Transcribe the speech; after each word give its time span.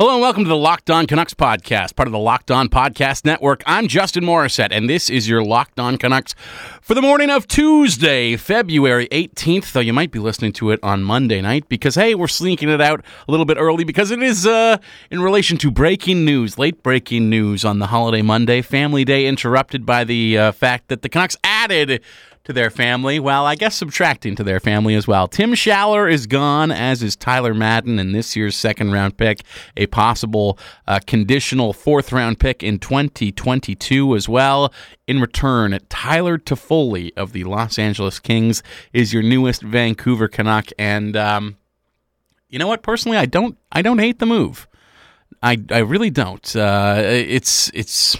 Hello 0.00 0.14
and 0.14 0.22
welcome 0.22 0.44
to 0.44 0.48
the 0.48 0.56
Locked 0.56 0.88
On 0.88 1.06
Canucks 1.06 1.34
podcast, 1.34 1.94
part 1.94 2.08
of 2.08 2.12
the 2.12 2.18
Locked 2.18 2.50
On 2.50 2.70
Podcast 2.70 3.26
Network. 3.26 3.62
I'm 3.66 3.86
Justin 3.86 4.24
Morissette, 4.24 4.70
and 4.70 4.88
this 4.88 5.10
is 5.10 5.28
your 5.28 5.44
Locked 5.44 5.78
On 5.78 5.98
Canucks 5.98 6.34
for 6.80 6.94
the 6.94 7.02
morning 7.02 7.28
of 7.28 7.46
Tuesday, 7.46 8.34
February 8.36 9.08
18th, 9.08 9.72
though 9.72 9.80
you 9.80 9.92
might 9.92 10.10
be 10.10 10.18
listening 10.18 10.54
to 10.54 10.70
it 10.70 10.80
on 10.82 11.02
Monday 11.02 11.42
night 11.42 11.68
because, 11.68 11.96
hey, 11.96 12.14
we're 12.14 12.28
sneaking 12.28 12.70
it 12.70 12.80
out 12.80 13.04
a 13.28 13.30
little 13.30 13.44
bit 13.44 13.58
early 13.58 13.84
because 13.84 14.10
it 14.10 14.22
is 14.22 14.46
uh, 14.46 14.78
in 15.10 15.20
relation 15.20 15.58
to 15.58 15.70
breaking 15.70 16.24
news, 16.24 16.56
late 16.56 16.82
breaking 16.82 17.28
news 17.28 17.62
on 17.62 17.78
the 17.78 17.88
holiday 17.88 18.22
Monday, 18.22 18.62
Family 18.62 19.04
Day 19.04 19.26
interrupted 19.26 19.84
by 19.84 20.04
the 20.04 20.38
uh, 20.38 20.52
fact 20.52 20.88
that 20.88 21.02
the 21.02 21.10
Canucks 21.10 21.36
added 21.44 22.00
to 22.44 22.52
their 22.52 22.70
family. 22.70 23.18
Well, 23.20 23.44
I 23.46 23.54
guess 23.54 23.76
subtracting 23.76 24.36
to 24.36 24.44
their 24.44 24.60
family 24.60 24.94
as 24.94 25.06
well. 25.06 25.28
Tim 25.28 25.52
Schaller 25.52 26.10
is 26.10 26.26
gone, 26.26 26.70
as 26.70 27.02
is 27.02 27.16
Tyler 27.16 27.54
Madden 27.54 27.98
in 27.98 28.12
this 28.12 28.34
year's 28.34 28.56
second 28.56 28.92
round 28.92 29.16
pick, 29.16 29.42
a 29.76 29.86
possible 29.86 30.58
uh, 30.86 31.00
conditional 31.06 31.72
fourth 31.72 32.12
round 32.12 32.40
pick 32.40 32.62
in 32.62 32.78
2022 32.78 34.16
as 34.16 34.28
well. 34.28 34.72
In 35.06 35.20
return, 35.20 35.78
Tyler 35.88 36.38
Toffoli 36.38 37.12
of 37.16 37.32
the 37.32 37.44
Los 37.44 37.78
Angeles 37.78 38.18
Kings 38.18 38.62
is 38.92 39.12
your 39.12 39.22
newest 39.22 39.62
Vancouver 39.62 40.28
Canuck, 40.28 40.70
and 40.78 41.16
um, 41.16 41.56
you 42.48 42.58
know 42.58 42.68
what? 42.68 42.82
Personally, 42.82 43.18
I 43.18 43.26
don't 43.26 43.58
I 43.72 43.82
don't 43.82 43.98
hate 43.98 44.18
the 44.18 44.26
move. 44.26 44.66
I 45.42 45.58
I 45.70 45.78
really 45.78 46.10
don't. 46.10 46.54
Uh, 46.54 47.02
it's 47.04 47.70
it's 47.74 48.16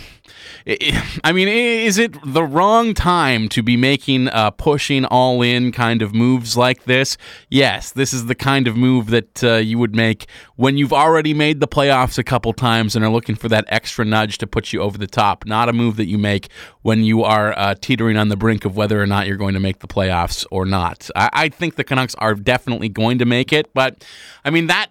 I 1.25 1.33
mean, 1.33 1.49
is 1.49 1.99
it 1.99 2.15
the 2.25 2.45
wrong 2.45 2.95
time 2.95 3.49
to 3.51 3.63
be 3.63 3.77
making 3.77 4.29
uh, 4.29 4.51
pushing 4.51 5.05
all 5.05 5.43
in 5.43 5.73
kind 5.73 6.03
of 6.03 6.15
moves 6.15 6.57
like 6.57 6.85
this? 6.85 7.17
Yes, 7.49 7.93
this 7.93 8.13
is 8.13 8.27
the 8.27 8.35
kind 8.35 8.67
of 8.69 8.77
move 8.77 9.09
that 9.11 9.43
uh, 9.43 9.57
you 9.57 9.79
would 9.79 9.95
make 9.95 10.27
when 10.57 10.77
you've 10.77 10.93
already 10.93 11.33
made 11.33 11.61
the 11.61 11.69
playoffs 11.69 12.19
a 12.19 12.25
couple 12.25 12.53
times 12.53 12.95
and 12.95 13.05
are 13.05 13.11
looking 13.11 13.35
for 13.35 13.49
that 13.49 13.65
extra 13.69 14.05
nudge 14.05 14.39
to 14.39 14.47
put 14.47 14.73
you 14.73 14.81
over 14.81 14.99
the 14.99 15.07
top. 15.07 15.47
Not 15.47 15.69
a 15.69 15.73
move 15.73 15.97
that 15.97 16.07
you 16.07 16.19
make 16.19 16.49
when 16.83 17.05
you 17.05 17.25
are 17.25 17.59
uh, 17.59 17.75
teetering 17.81 18.17
on 18.17 18.29
the 18.29 18.37
brink 18.37 18.65
of 18.65 18.77
whether 18.77 19.01
or 19.01 19.07
not 19.07 19.27
you're 19.27 19.37
going 19.37 19.55
to 19.55 19.61
make 19.61 19.79
the 19.79 19.89
playoffs 19.89 20.45
or 20.51 20.67
not. 20.67 21.11
I, 21.17 21.31
I 21.33 21.49
think 21.49 21.77
the 21.77 21.85
Canucks 21.85 22.15
are 22.17 22.35
definitely 22.35 22.89
going 22.89 23.19
to 23.19 23.25
make 23.25 23.53
it, 23.53 23.73
but 23.73 24.05
I 24.45 24.51
mean 24.51 24.67
that 24.67 24.89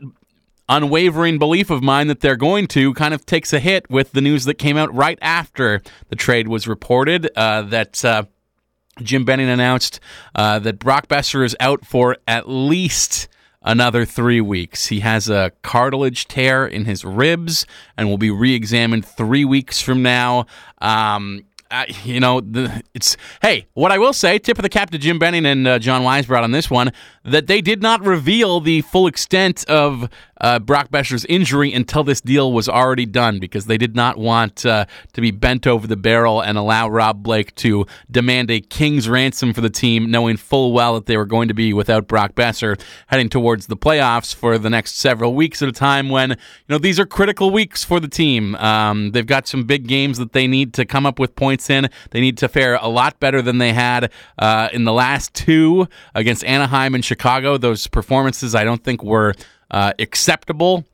unwavering 0.69 1.39
belief 1.39 1.69
of 1.69 1.83
mine 1.83 2.07
that 2.07 2.21
they're 2.21 2.37
going 2.37 2.67
to 2.67 2.93
kind 2.93 3.13
of 3.13 3.25
takes 3.25 3.51
a 3.51 3.59
hit 3.59 3.89
with 3.89 4.11
the 4.11 4.21
news 4.21 4.45
that 4.45 4.55
came 4.55 4.77
out 4.77 4.93
right 4.93 5.19
after 5.21 5.81
the 6.07 6.15
trade 6.15 6.47
was 6.47 6.67
reported 6.67 7.29
uh, 7.35 7.63
that. 7.63 8.03
Uh, 8.05 8.23
Jim 9.01 9.23
Benning 9.23 9.47
announced 9.47 10.01
uh, 10.35 10.59
that 10.59 10.77
Brock 10.77 11.07
Boeser 11.07 11.45
is 11.45 11.55
out 11.61 11.85
for 11.85 12.17
at 12.27 12.49
least 12.49 13.29
another 13.61 14.05
three 14.05 14.41
weeks. 14.41 14.87
He 14.87 15.01
has 15.01 15.29
a 15.29 15.51
cartilage 15.61 16.27
tear 16.27 16.65
in 16.65 16.85
his 16.85 17.03
ribs 17.05 17.65
and 17.97 18.09
will 18.09 18.17
be 18.17 18.31
re 18.31 18.53
examined 18.53 19.05
three 19.05 19.45
weeks 19.45 19.81
from 19.81 20.01
now. 20.01 20.45
Um, 20.79 21.45
you 22.03 22.19
know, 22.19 22.41
the, 22.41 22.83
it's 22.93 23.15
hey. 23.41 23.67
What 23.73 23.91
I 23.91 23.99
will 23.99 24.13
say, 24.13 24.39
tip 24.39 24.57
of 24.57 24.63
the 24.63 24.69
cap 24.69 24.89
to 24.91 24.97
Jim 24.97 25.19
Benning 25.19 25.45
and 25.45 25.67
uh, 25.67 25.79
John 25.79 26.01
Weisbrod 26.01 26.43
on 26.43 26.51
this 26.51 26.69
one, 26.69 26.91
that 27.23 27.47
they 27.47 27.61
did 27.61 27.81
not 27.81 28.01
reveal 28.01 28.59
the 28.59 28.81
full 28.81 29.05
extent 29.05 29.69
of 29.69 30.09
uh, 30.41 30.59
Brock 30.59 30.89
Boeser's 30.89 31.25
injury 31.25 31.73
until 31.73 32.03
this 32.03 32.21
deal 32.21 32.53
was 32.53 32.69
already 32.69 33.05
done 33.05 33.39
because 33.39 33.65
they 33.65 33.77
did 33.77 33.95
not 33.95 34.17
want 34.17 34.65
uh, 34.65 34.85
to 35.13 35.21
be 35.21 35.31
bent 35.31 35.67
over 35.67 35.87
the 35.87 35.97
barrel 35.97 36.41
and 36.41 36.57
allow 36.57 36.87
Rob 36.89 37.23
Blake 37.23 37.53
to 37.55 37.85
demand 38.09 38.51
a 38.51 38.61
king's 38.61 39.09
ransom 39.09 39.53
for 39.53 39.61
the 39.61 39.69
team, 39.69 40.11
knowing 40.11 40.37
full 40.37 40.73
well 40.73 40.95
that 40.95 41.05
they 41.05 41.17
were 41.17 41.25
going 41.25 41.47
to 41.47 41.53
be 41.53 41.73
without 41.73 42.07
Brock 42.07 42.33
Boeser 42.35 42.79
heading 43.07 43.29
towards 43.29 43.67
the 43.67 43.77
playoffs 43.77 44.33
for 44.33 44.57
the 44.57 44.69
next 44.69 44.95
several 44.95 45.33
weeks 45.33 45.61
at 45.61 45.69
a 45.69 45.73
time 45.73 46.09
when 46.09 46.31
you 46.31 46.35
know 46.67 46.77
these 46.77 46.99
are 46.99 47.05
critical 47.05 47.51
weeks 47.51 47.83
for 47.83 47.99
the 47.99 48.07
team. 48.07 48.55
Um, 48.55 49.11
they've 49.11 49.25
got 49.25 49.47
some 49.47 49.63
big 49.63 49.87
games 49.87 50.17
that 50.17 50.33
they 50.33 50.47
need 50.47 50.73
to 50.75 50.85
come 50.85 51.05
up 51.05 51.19
with 51.19 51.35
points 51.35 51.69
in. 51.69 51.89
They 52.11 52.21
need 52.21 52.37
to 52.39 52.47
fare 52.47 52.75
a 52.75 52.87
lot 52.87 53.19
better 53.19 53.41
than 53.41 53.57
they 53.57 53.73
had 53.73 54.11
uh, 54.37 54.69
in 54.73 54.83
the 54.83 54.93
last 54.93 55.33
two 55.33 55.87
against 56.15 56.43
Anaheim 56.43 56.95
and 56.95 57.03
Chicago. 57.03 57.57
Those 57.57 57.87
performances 57.87 58.55
I 58.55 58.63
don't 58.63 58.83
think 58.83 59.03
were 59.03 59.33
uh, 59.71 59.93
acceptable 59.99 60.85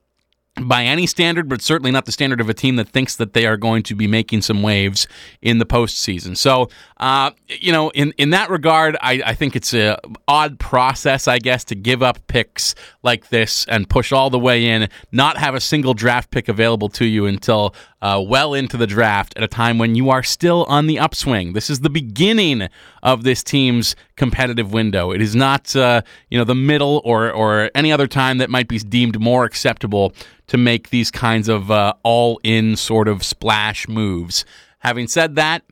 by 0.62 0.84
any 0.86 1.06
standard, 1.06 1.50
but 1.50 1.62
certainly 1.62 1.92
not 1.92 2.06
the 2.06 2.12
standard 2.12 2.40
of 2.40 2.50
a 2.50 2.54
team 2.54 2.78
that 2.78 2.88
thinks 2.88 3.18
that 3.18 3.34
they 3.34 3.46
are 3.46 3.58
going 3.58 3.84
to 3.84 3.96
be 3.96 4.08
making 4.08 4.42
some 4.42 4.64
waves 4.64 5.08
in 5.42 5.58
the 5.58 5.66
postseason. 5.66 6.38
So, 6.38 6.70
uh, 6.98 7.32
you 7.48 7.74
know, 7.74 7.90
in, 7.90 8.14
in 8.18 8.30
that 8.30 8.50
regard, 8.50 8.96
I, 9.02 9.22
I 9.26 9.36
think 9.36 9.56
it's 9.56 9.74
a 9.74 10.00
odd 10.28 10.58
process, 10.58 11.28
I 11.28 11.40
guess, 11.40 11.66
to 11.66 11.76
give 11.76 12.02
up 12.02 12.26
picks 12.28 12.74
like 13.04 13.30
this 13.30 13.66
and 13.68 13.90
push 13.90 14.14
all 14.14 14.30
the 14.30 14.40
way 14.40 14.66
in, 14.66 14.88
not 15.12 15.38
have 15.38 15.56
a 15.56 15.60
single 15.60 15.94
draft 15.94 16.32
pick 16.32 16.48
available 16.48 16.88
to 16.90 17.06
you 17.06 17.26
until 17.26 17.76
uh, 18.06 18.22
well 18.22 18.54
into 18.54 18.78
the 18.78 18.86
draft 18.86 19.34
at 19.36 19.42
a 19.42 19.48
time 19.48 19.80
when 19.80 19.96
you 19.96 20.12
are 20.12 20.22
still 20.22 20.64
on 20.66 20.86
the 20.86 21.00
upswing. 21.00 21.54
This 21.54 21.72
is 21.72 21.80
the 21.80 21.90
beginning 21.90 22.70
of 23.02 23.24
this 23.24 23.44
team's 23.44 23.96
competitive 24.16 24.72
window. 24.72 25.10
It 25.10 25.24
is 25.24 25.36
not, 25.36 25.76
uh, 25.76 26.04
you 26.30 26.38
know, 26.38 26.44
the 26.44 26.54
middle 26.54 27.02
or 27.04 27.32
or 27.32 27.72
any 27.74 27.92
other 27.92 28.06
time 28.06 28.38
that 28.38 28.52
might 28.52 28.68
be 28.68 28.78
deemed 28.78 29.20
more 29.20 29.44
acceptable 29.44 30.14
to 30.46 30.58
make 30.58 30.92
these 30.92 31.10
kinds 31.10 31.50
of 31.50 31.72
uh, 31.72 31.94
all-in 32.04 32.76
sort 32.76 33.08
of 33.08 33.24
splash 33.24 33.88
moves. 33.88 34.46
Having 34.82 35.08
said 35.08 35.36
that, 35.38 35.64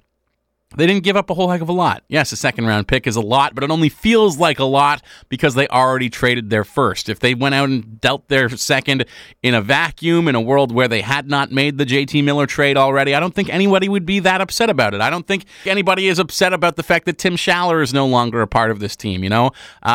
they 0.75 0.88
didn't 0.88 1.03
give 1.03 1.16
up 1.16 1.29
a 1.29 1.34
whole 1.34 1.50
heck 1.50 1.61
of 1.61 1.69
a 1.69 1.73
lot. 1.73 2.03
Yes, 2.07 2.31
a 2.31 2.35
second 2.35 2.66
round 2.66 2.88
pick 2.88 3.07
is 3.07 3.16
a 3.16 3.22
lot, 3.22 3.56
but 3.56 3.63
it 3.63 3.72
only 3.72 3.89
feels 3.89 4.38
like 4.38 4.59
a 4.59 4.66
lot 4.66 5.01
because 5.29 5.56
they 5.56 5.67
already 5.67 6.09
traded 6.09 6.50
their 6.50 6.63
first. 6.63 7.09
If 7.09 7.19
they 7.19 7.35
went 7.35 7.56
out 7.56 7.69
and 7.69 8.00
dealt 8.01 8.28
their 8.28 8.50
second 8.50 9.06
in 9.41 9.53
a 9.53 9.62
vacuum 9.62 10.28
in 10.28 10.35
a 10.35 10.41
world 10.41 10.72
where 10.72 10.88
they 10.88 11.01
had 11.01 11.29
not 11.29 11.51
made 11.51 11.78
the 11.78 11.85
JT 11.85 12.23
Miller 12.23 12.45
trade 12.45 12.78
already, 12.78 13.13
I 13.16 13.19
don't 13.19 13.33
think 13.33 13.50
anybody 13.50 13.89
would 13.89 14.06
be 14.06 14.19
that 14.19 14.41
upset 14.41 14.69
about 14.69 14.94
it. 14.94 15.01
I 15.01 15.09
don't 15.09 15.28
think 15.28 15.45
anybody 15.66 16.07
is 16.07 16.19
upset 16.19 16.53
about 16.53 16.75
the 16.75 16.83
fact 16.83 17.06
that 17.06 17.17
Tim 17.17 17.35
Schaller 17.35 17.81
is 17.81 17.94
no 17.94 18.07
longer 18.07 18.41
a 18.41 18.47
part 18.47 18.72
of 18.72 18.79
this 18.79 18.95
team, 18.95 19.23
you 19.23 19.29
know? 19.29 19.47
Uh, 19.47 19.50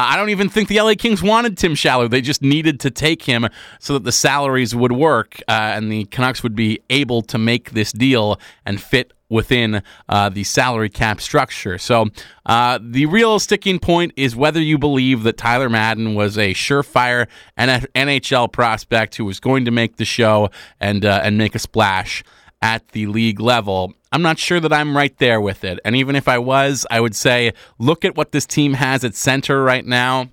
I 0.09 0.17
don't 0.17 0.31
even 0.31 0.49
think 0.49 0.69
the 0.69 0.81
LA 0.81 0.95
Kings 0.95 1.23
wanted 1.23 1.59
Tim 1.59 1.75
Schaller. 1.75 2.09
They 2.09 2.21
just 2.21 2.43
needed 2.43 2.81
to 2.81 2.91
take 2.91 3.23
him 3.23 3.49
so 3.81 3.95
that 3.95 4.05
the 4.05 4.13
salaries 4.13 4.75
would 4.75 4.93
work 4.93 5.41
uh, 5.49 5.53
and 5.53 5.91
the 5.91 6.05
Canucks 6.07 6.43
would 6.43 6.55
be 6.55 6.81
able 6.91 7.23
to 7.23 7.39
make 7.39 7.71
this 7.71 7.93
deal 7.93 8.41
and 8.65 8.81
fit 8.81 9.13
within 9.29 9.83
uh, 10.09 10.29
the 10.29 10.45
salary 10.45 10.89
cap 10.89 11.21
structure. 11.21 11.79
So 11.79 12.07
uh, 12.47 12.79
the 12.83 13.07
real 13.07 13.39
sticking 13.39 13.79
point 13.79 14.13
is 14.17 14.35
whether 14.35 14.61
you 14.61 14.79
believe 14.79 15.23
that 15.25 15.37
Tyler 15.37 15.69
Madden 15.69 16.15
was 16.15 16.39
a 16.39 16.55
surefire 16.55 17.27
NHL 17.59 18.51
prospect 18.53 19.17
who 19.17 19.25
was 19.25 19.41
going 19.41 19.65
to 19.65 19.71
make 19.71 19.97
the 19.97 20.05
show 20.05 20.51
and 20.81 21.05
uh, 21.05 21.21
and 21.23 21.39
make 21.39 21.55
a 21.55 21.59
splash 21.59 22.23
at 22.63 22.89
the 22.89 23.07
league 23.07 23.41
level. 23.41 23.93
I'm 24.11 24.23
not 24.23 24.39
sure 24.39 24.59
that 24.61 24.73
I'm 24.73 24.97
right 24.97 25.17
there 25.19 25.41
with 25.41 25.65
it. 25.65 25.79
And 25.85 25.95
even 25.95 26.17
if 26.17 26.29
I 26.29 26.39
was, 26.39 26.87
I 26.91 27.01
would 27.01 27.15
say 27.15 27.53
look 27.79 28.05
at 28.05 28.17
what 28.17 28.33
this 28.33 28.47
team 28.47 28.75
has 28.75 29.05
at 29.05 29.15
center 29.15 29.63
right 29.63 29.85
now 29.85 30.31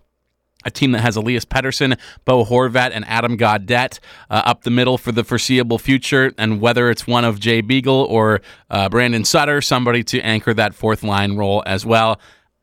a 0.66 0.72
team 0.72 0.92
that 0.92 1.02
has 1.02 1.16
Elias 1.16 1.46
Pettersson, 1.46 1.98
Bo 2.26 2.44
Horvat, 2.44 2.92
and 2.94 3.06
Adam 3.06 3.38
Gaudette 3.38 4.00
uh, 4.30 4.42
up 4.46 4.64
the 4.64 4.72
middle 4.72 4.98
for 4.98 5.12
the 5.12 5.24
foreseeable 5.24 5.78
future. 5.78 6.34
And 6.38 6.60
whether 6.60 6.90
it's 6.90 7.08
one 7.08 7.24
of 7.24 7.40
Jay 7.40 7.62
Beagle 7.62 8.06
or 8.10 8.42
uh, 8.70 8.90
Brandon 8.90 9.24
Sutter, 9.24 9.62
somebody 9.62 10.04
to 10.06 10.20
anchor 10.22 10.54
that 10.54 10.74
fourth 10.74 11.04
line 11.04 11.38
role 11.38 11.64
as 11.66 11.86
well. 11.86 12.20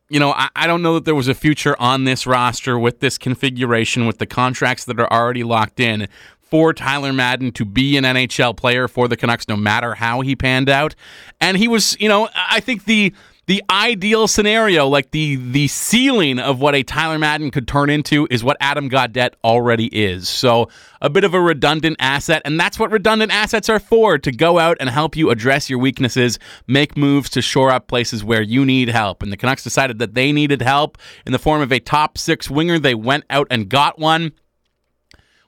You 0.08 0.20
know, 0.20 0.32
I, 0.32 0.48
I 0.54 0.66
don't 0.66 0.82
know 0.82 0.94
that 0.94 1.06
there 1.06 1.14
was 1.14 1.28
a 1.28 1.34
future 1.34 1.74
on 1.78 2.04
this 2.04 2.26
roster 2.26 2.78
with 2.78 3.00
this 3.00 3.16
configuration, 3.16 4.06
with 4.06 4.18
the 4.18 4.26
contracts 4.26 4.84
that 4.84 5.00
are 5.00 5.10
already 5.10 5.42
locked 5.42 5.80
in 5.80 6.08
for 6.52 6.74
Tyler 6.74 7.14
Madden 7.14 7.50
to 7.52 7.64
be 7.64 7.96
an 7.96 8.04
NHL 8.04 8.54
player 8.54 8.86
for 8.86 9.08
the 9.08 9.16
Canucks, 9.16 9.48
no 9.48 9.56
matter 9.56 9.94
how 9.94 10.20
he 10.20 10.36
panned 10.36 10.68
out. 10.68 10.94
And 11.40 11.56
he 11.56 11.66
was, 11.66 11.96
you 11.98 12.10
know, 12.10 12.28
I 12.34 12.60
think 12.60 12.84
the 12.84 13.14
the 13.46 13.62
ideal 13.68 14.28
scenario, 14.28 14.86
like 14.86 15.10
the 15.10 15.36
the 15.36 15.66
ceiling 15.66 16.38
of 16.38 16.60
what 16.60 16.74
a 16.74 16.82
Tyler 16.84 17.18
Madden 17.18 17.50
could 17.50 17.66
turn 17.66 17.90
into, 17.90 18.28
is 18.30 18.44
what 18.44 18.56
Adam 18.60 18.88
Gaudette 18.88 19.34
already 19.42 19.86
is. 19.86 20.28
So 20.28 20.68
a 21.00 21.10
bit 21.10 21.24
of 21.24 21.34
a 21.34 21.40
redundant 21.40 21.96
asset, 21.98 22.42
and 22.44 22.58
that's 22.58 22.78
what 22.78 22.92
redundant 22.92 23.32
assets 23.32 23.68
are 23.68 23.80
for 23.80 24.16
to 24.18 24.30
go 24.30 24.60
out 24.60 24.76
and 24.78 24.88
help 24.88 25.16
you 25.16 25.30
address 25.30 25.68
your 25.68 25.80
weaknesses, 25.80 26.38
make 26.68 26.96
moves 26.96 27.30
to 27.30 27.42
shore 27.42 27.70
up 27.70 27.88
places 27.88 28.22
where 28.22 28.42
you 28.42 28.64
need 28.64 28.88
help. 28.88 29.22
And 29.22 29.32
the 29.32 29.36
Canucks 29.36 29.64
decided 29.64 29.98
that 29.98 30.14
they 30.14 30.30
needed 30.30 30.62
help 30.62 30.96
in 31.26 31.32
the 31.32 31.38
form 31.38 31.62
of 31.62 31.72
a 31.72 31.80
top 31.80 32.18
six 32.18 32.48
winger. 32.48 32.78
They 32.78 32.94
went 32.94 33.24
out 33.28 33.48
and 33.50 33.68
got 33.68 33.98
one 33.98 34.32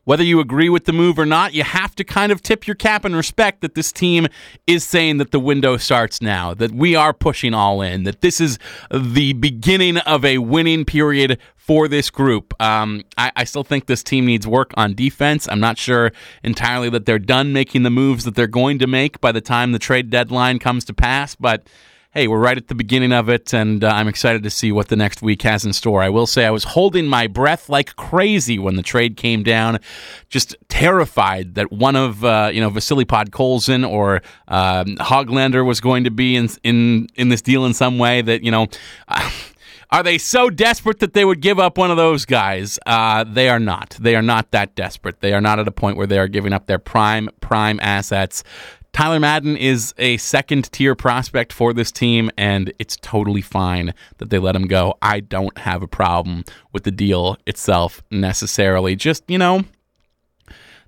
whether 0.05 0.23
you 0.23 0.41
agree 0.41 0.69
with 0.69 0.85
the 0.85 0.93
move 0.93 1.19
or 1.19 1.27
not, 1.27 1.55
you 1.55 1.65
have 1.65 1.95
to 1.97 2.05
kind 2.05 2.31
of 2.31 2.43
tip 2.43 2.67
your 2.67 2.75
cap 2.75 3.05
and 3.05 3.17
respect 3.17 3.61
that 3.63 3.75
this 3.75 3.93
team 3.93 4.27
is 4.67 4.85
saying 4.85 5.19
that 5.19 5.31
the 5.31 5.41
window 5.41 5.77
starts 5.77 6.21
now, 6.21 6.55
that 6.55 6.73
we 6.73 6.95
are 6.95 7.13
pushing 7.13 7.55
all 7.55 7.83
in, 7.83 8.05
that 8.05 8.21
this 8.21 8.41
is 8.41 8.59
the 8.91 9.33
beginning 9.35 9.99
of 9.99 10.25
a 10.25 10.39
winning 10.39 10.85
period 10.85 11.39
for 11.57 11.89
this 11.89 12.11
group. 12.11 12.53
Um, 12.61 13.05
I, 13.17 13.33
I, 13.37 13.45
still 13.45 13.65
think 13.65 13.87
this 13.87 14.03
team 14.03 14.27
needs 14.27 14.47
work 14.47 14.73
on 14.77 14.95
defense. 14.95 15.49
I'm 15.49 15.61
not 15.61 15.79
sure 15.79 16.13
entirely 16.43 16.91
that 16.91 17.07
they're 17.07 17.19
done 17.19 17.55
making 17.55 17.85
the 17.85 17.91
moves 17.91 18.25
that 18.25 18.35
they're 18.35 18.47
going 18.47 18.79
to 18.81 18.87
make 18.87 19.19
by 19.23 19.33
the 19.33 19.41
time 19.41 19.73
the 19.73 19.79
trade 19.79 20.11
deadline 20.11 20.59
comes 20.59 20.85
to 20.85 20.93
pass, 20.93 21.35
but 21.35 21.67
hey, 22.15 22.29
we're 22.29 22.39
right 22.39 22.57
at 22.57 22.69
the 22.69 22.77
beginning 22.77 23.13
of 23.13 23.29
it, 23.29 23.53
and 23.53 23.83
uh, 23.83 23.89
I'm 23.89 24.07
excited 24.07 24.45
to 24.45 24.51
see 24.51 24.71
what 24.71 24.87
the 24.87 24.95
next 24.95 25.21
week 25.21 25.43
has 25.43 25.65
in 25.65 25.73
store. 25.73 26.01
I 26.01 26.09
will 26.09 26.29
say 26.29 26.47
I 26.47 26.51
was 26.51 26.63
holding 26.63 27.09
my 27.09 27.27
breath 27.27 27.69
like 27.69 27.97
crazy 27.97 28.57
when 28.57 28.77
the 28.77 28.85
trade 28.85 29.17
came 29.17 29.43
down, 29.43 29.81
just 30.29 30.55
terrified 30.69 31.57
that 31.57 31.73
one 31.73 31.97
of 31.97 32.25
uh, 32.25 32.51
you 32.53 32.61
know 32.61 32.71
Vasily 32.71 33.05
Podkolzin 33.05 33.89
or 33.89 34.23
um, 34.47 34.97
Hoglander 34.97 35.67
was 35.67 35.81
going 35.81 36.05
to 36.05 36.11
be 36.11 36.37
in 36.37 36.49
in 36.63 37.09
in 37.17 37.31
this 37.31 37.43
deal 37.43 37.67
in 37.67 37.75
some 37.75 37.99
way. 37.99 38.23
That 38.23 38.43
you 38.45 38.51
know. 38.51 38.69
Are 39.91 40.03
they 40.03 40.19
so 40.19 40.51
desperate 40.51 40.99
that 41.01 41.13
they 41.13 41.25
would 41.25 41.41
give 41.41 41.61
up 41.61 41.79
one 41.79 41.93
of 41.93 41.97
those 41.97 42.25
guys? 42.25 42.81
Uh, 42.85 43.23
they 43.23 43.49
are 43.49 43.61
not. 43.61 43.97
They 44.01 44.17
are 44.17 44.23
not 44.23 44.51
that 44.51 44.75
desperate. 44.75 45.21
They 45.21 45.33
are 45.33 45.43
not 45.43 45.61
at 45.61 45.69
a 45.69 45.71
point 45.71 45.97
where 45.97 46.09
they 46.09 46.19
are 46.19 46.27
giving 46.27 46.53
up 46.53 46.67
their 46.67 46.81
prime 46.81 47.29
prime 47.41 47.79
assets 47.81 48.43
Tyler 48.95 49.19
Madden 49.19 49.57
is 49.57 49.93
a 49.99 50.17
second 50.19 50.71
tier 50.71 50.95
prospect 50.95 51.53
for 51.53 51.73
this 51.73 51.91
team, 51.91 52.31
and 52.39 52.73
it's 52.79 52.97
totally 53.03 53.43
fine 53.43 53.93
that 54.19 54.31
they 54.31 54.39
let 54.39 54.55
him 54.55 54.69
go. 54.69 54.95
I 55.03 55.19
don't 55.19 55.59
have 55.59 55.83
a 55.83 55.89
problem 55.89 56.45
with 56.73 56.85
the 56.85 56.93
deal 56.93 57.37
itself 57.45 58.05
necessarily. 58.13 58.95
Just, 58.95 59.25
you 59.29 59.37
know, 59.37 59.65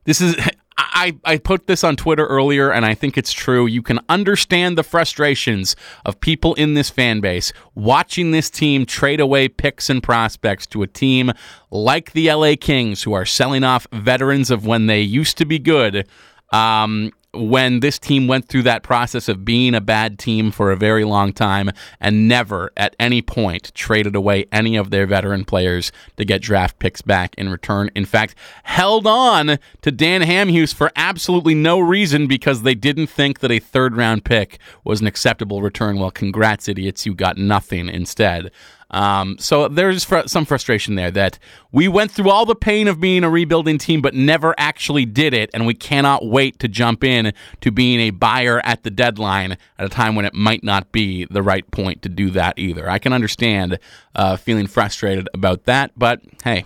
this 0.04 0.20
is. 0.20 0.36
I, 0.78 1.16
I 1.24 1.38
put 1.38 1.66
this 1.66 1.82
on 1.84 1.96
Twitter 1.96 2.26
earlier, 2.26 2.70
and 2.70 2.84
I 2.84 2.94
think 2.94 3.16
it's 3.16 3.32
true. 3.32 3.66
You 3.66 3.82
can 3.82 3.98
understand 4.10 4.76
the 4.76 4.82
frustrations 4.82 5.74
of 6.04 6.20
people 6.20 6.54
in 6.54 6.74
this 6.74 6.90
fan 6.90 7.20
base 7.20 7.52
watching 7.74 8.30
this 8.30 8.50
team 8.50 8.84
trade 8.84 9.20
away 9.20 9.48
picks 9.48 9.88
and 9.88 10.02
prospects 10.02 10.66
to 10.68 10.82
a 10.82 10.86
team 10.86 11.32
like 11.70 12.12
the 12.12 12.30
LA 12.30 12.54
Kings, 12.60 13.02
who 13.02 13.14
are 13.14 13.24
selling 13.24 13.64
off 13.64 13.86
veterans 13.90 14.50
of 14.50 14.66
when 14.66 14.86
they 14.86 15.00
used 15.00 15.38
to 15.38 15.46
be 15.46 15.58
good. 15.58 16.06
Um, 16.52 17.10
when 17.36 17.80
this 17.80 17.98
team 17.98 18.26
went 18.26 18.48
through 18.48 18.62
that 18.62 18.82
process 18.82 19.28
of 19.28 19.44
being 19.44 19.74
a 19.74 19.80
bad 19.80 20.18
team 20.18 20.50
for 20.50 20.70
a 20.70 20.76
very 20.76 21.04
long 21.04 21.32
time 21.32 21.70
and 22.00 22.28
never 22.28 22.70
at 22.76 22.96
any 22.98 23.22
point 23.22 23.72
traded 23.74 24.14
away 24.16 24.46
any 24.52 24.76
of 24.76 24.90
their 24.90 25.06
veteran 25.06 25.44
players 25.44 25.92
to 26.16 26.24
get 26.24 26.42
draft 26.42 26.78
picks 26.78 27.02
back 27.02 27.34
in 27.36 27.48
return. 27.48 27.90
In 27.94 28.04
fact, 28.04 28.34
held 28.64 29.06
on 29.06 29.58
to 29.82 29.90
Dan 29.90 30.22
Hamhuis 30.22 30.74
for 30.74 30.90
absolutely 30.96 31.54
no 31.54 31.78
reason 31.78 32.26
because 32.26 32.62
they 32.62 32.74
didn't 32.74 33.08
think 33.08 33.40
that 33.40 33.50
a 33.50 33.58
third 33.58 33.96
round 33.96 34.24
pick 34.24 34.58
was 34.84 35.00
an 35.00 35.06
acceptable 35.06 35.62
return. 35.62 35.98
Well, 35.98 36.10
congrats, 36.10 36.68
idiots. 36.68 37.06
You 37.06 37.14
got 37.14 37.38
nothing 37.38 37.88
instead. 37.88 38.50
Um, 38.90 39.36
so 39.38 39.68
there's 39.68 40.04
fr- 40.04 40.26
some 40.26 40.44
frustration 40.44 40.94
there 40.94 41.10
that 41.10 41.38
we 41.72 41.88
went 41.88 42.12
through 42.12 42.30
all 42.30 42.46
the 42.46 42.54
pain 42.54 42.86
of 42.88 43.00
being 43.00 43.24
a 43.24 43.30
rebuilding 43.30 43.78
team, 43.78 44.00
but 44.00 44.14
never 44.14 44.54
actually 44.58 45.04
did 45.04 45.34
it, 45.34 45.50
and 45.52 45.66
we 45.66 45.74
cannot 45.74 46.26
wait 46.26 46.58
to 46.60 46.68
jump 46.68 47.02
in 47.02 47.32
to 47.60 47.70
being 47.70 48.00
a 48.00 48.10
buyer 48.10 48.60
at 48.64 48.84
the 48.84 48.90
deadline 48.90 49.56
at 49.78 49.86
a 49.86 49.88
time 49.88 50.14
when 50.14 50.24
it 50.24 50.34
might 50.34 50.62
not 50.62 50.92
be 50.92 51.24
the 51.26 51.42
right 51.42 51.68
point 51.70 52.02
to 52.02 52.08
do 52.08 52.30
that 52.30 52.58
either. 52.58 52.88
I 52.88 52.98
can 52.98 53.12
understand 53.12 53.78
uh, 54.14 54.36
feeling 54.36 54.66
frustrated 54.66 55.28
about 55.34 55.64
that, 55.64 55.92
but 55.96 56.20
hey. 56.44 56.64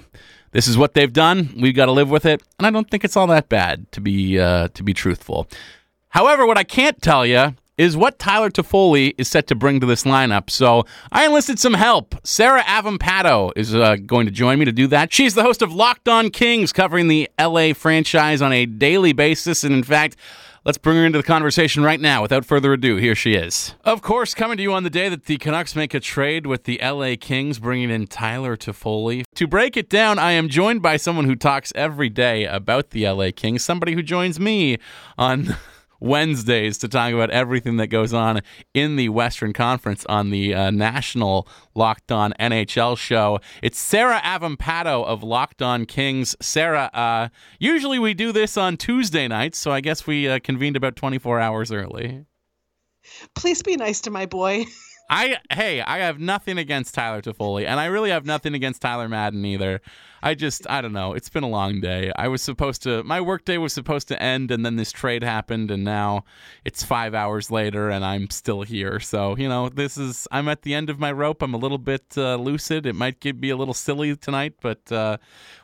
This 0.53 0.67
is 0.67 0.77
what 0.77 0.95
they've 0.95 1.13
done. 1.13 1.55
We've 1.61 1.77
got 1.77 1.87
to 1.87 1.93
live 1.93 2.11
with 2.11 2.27
it, 2.27 2.43
and 2.59 2.67
I 2.67 2.73
don't 2.73 2.91
think 2.91 3.05
it's 3.05 3.17
all 3.17 3.29
that 3.29 3.49
bad 3.49 3.91
to 3.93 4.01
be 4.01 4.37
uh, 4.37 4.67
to 4.75 4.83
be 4.83 4.93
truthful. 4.93 5.47
However, 6.09 6.45
what 6.45 6.59
I 6.59 6.65
can't 6.65 7.01
tell 7.01 7.25
you 7.25 7.55
is 7.81 7.97
what 7.97 8.19
Tyler 8.19 8.51
Toffoli 8.51 9.15
is 9.17 9.27
set 9.27 9.47
to 9.47 9.55
bring 9.55 9.81
to 9.81 9.87
this 9.87 10.05
lineup. 10.05 10.51
So 10.51 10.85
I 11.11 11.25
enlisted 11.25 11.59
some 11.59 11.73
help. 11.73 12.15
Sarah 12.25 12.63
Avampato 12.65 13.53
is 13.57 13.75
uh, 13.75 13.97
going 13.97 14.27
to 14.27 14.31
join 14.31 14.59
me 14.59 14.67
to 14.67 14.73
do 14.73 14.87
that. 14.89 15.11
She's 15.15 15.33
the 15.33 15.43
host 15.43 15.63
of 15.63 15.73
Locked 15.73 16.07
On 16.07 16.29
Kings, 16.29 16.75
covering 16.75 17.09
the 17.09 17.31
LA 17.41 17.73
franchise 17.73 18.43
on 18.43 18.53
a 18.53 18.67
daily 18.67 19.15
basis. 19.15 19.65
And 19.65 19.73
in 19.73 19.83
fact, 19.83 20.17
Let's 20.63 20.77
bring 20.77 20.99
her 20.99 21.07
into 21.07 21.17
the 21.17 21.25
conversation 21.25 21.83
right 21.83 21.99
now. 21.99 22.21
Without 22.21 22.45
further 22.45 22.75
ado, 22.75 22.97
here 22.97 23.15
she 23.15 23.33
is. 23.33 23.75
Of 23.83 24.03
course, 24.03 24.35
coming 24.35 24.59
to 24.59 24.63
you 24.63 24.75
on 24.75 24.83
the 24.83 24.91
day 24.91 25.09
that 25.09 25.25
the 25.25 25.39
Canucks 25.39 25.75
make 25.75 25.95
a 25.95 26.01
trade 26.01 26.47
with 26.47 26.65
the 26.65 26.79
LA 26.83 27.15
Kings, 27.19 27.59
bringing 27.59 27.89
in 27.89 28.07
Tyler 28.07 28.59
Toffoli. 28.59 29.25
To 29.37 29.47
break 29.47 29.79
it 29.79 29.89
down, 29.89 30.19
I 30.19 30.33
am 30.33 30.51
joined 30.51 30.83
by 30.83 30.99
someone 30.99 31.25
who 31.25 31.35
talks 31.35 31.73
every 31.75 32.11
day 32.11 32.45
about 32.45 32.91
the 32.91 33.09
LA 33.09 33.31
Kings, 33.35 33.65
somebody 33.65 33.95
who 33.95 34.03
joins 34.03 34.39
me 34.39 34.77
on 35.17 35.57
Wednesdays 36.01 36.79
to 36.79 36.89
talk 36.89 37.13
about 37.13 37.31
everything 37.31 37.77
that 37.77 37.89
goes 37.89 38.13
on 38.13 38.41
in 38.75 38.97
the 38.97 39.09
Western 39.11 39.53
Conference 39.53 40.05
on 40.07 40.31
the 40.31 40.55
uh, 40.55 40.71
national 40.71 41.47
Locked 41.75 42.11
On 42.11 42.33
NHL 42.41 42.97
show. 42.99 43.39
It's 43.63 43.79
Sarah 43.79 44.21
Avampato 44.25 45.05
of 45.05 45.23
Locked 45.23 45.63
On 45.63 45.85
Kings. 45.85 46.35
Sarah, 46.41 46.91
uh, 46.93 47.29
usually 47.59 47.99
we 47.99 48.15
do 48.15 48.33
this 48.33 48.57
on 48.57 48.77
Tuesday 48.77 49.29
nights, 49.29 49.59
so 49.59 49.71
I 49.71 49.81
guess 49.81 50.07
we 50.07 50.29
uh, 50.29 50.39
convened 50.43 50.77
about 50.77 50.97
24 50.97 51.41
hours 51.41 51.71
early. 51.71 52.25
Please 53.35 53.63
be 53.63 53.77
nice 53.77 54.01
to 54.03 54.11
my 54.11 54.27
boy. 54.27 54.67
I 55.11 55.39
hey, 55.53 55.81
I 55.81 55.99
have 55.99 56.21
nothing 56.21 56.57
against 56.57 56.95
Tyler 56.95 57.21
Toffoli, 57.21 57.67
and 57.67 57.81
I 57.81 57.87
really 57.87 58.11
have 58.11 58.25
nothing 58.25 58.55
against 58.55 58.81
Tyler 58.81 59.09
Madden 59.09 59.45
either. 59.45 59.81
I 60.23 60.35
just 60.35 60.69
I 60.69 60.81
don't 60.81 60.93
know. 60.93 61.15
It's 61.15 61.29
been 61.29 61.43
a 61.43 61.49
long 61.49 61.81
day. 61.81 62.13
I 62.17 62.29
was 62.29 62.43
supposed 62.43 62.83
to 62.83 63.03
my 63.05 63.21
workday 63.21 63.57
was 63.59 63.73
supposed 63.73 64.09
to 64.09 64.23
end 64.23 64.51
and 64.51 64.65
then 64.65 64.77
this 64.77 64.93
trade 64.93 65.23
happened 65.23 65.71
and 65.71 65.85
now 65.85 66.25
it's 66.65 66.83
5 66.83 67.15
hours 67.15 67.51
later 67.51 67.91
and 67.91 68.05
I'm 68.05 68.29
still 68.31 68.63
here. 68.63 69.01
So, 69.01 69.37
you 69.37 69.49
know, 69.49 69.69
this 69.69 69.97
is 69.97 70.29
I'm 70.31 70.49
at 70.49 70.63
the 70.63 70.75
end 70.75 70.91
of 70.91 70.99
my 70.99 71.13
rope. 71.13 71.43
I'm 71.43 71.55
a 71.55 71.59
little 71.59 71.79
bit 71.79 72.05
uh, 72.17 72.37
lucid. 72.37 72.87
It 72.87 72.95
might 72.95 73.21
get, 73.21 73.41
be 73.41 73.51
a 73.51 73.57
little 73.57 73.75
silly 73.75 74.17
tonight, 74.17 74.55
but 74.61 74.91
uh, 74.93 75.17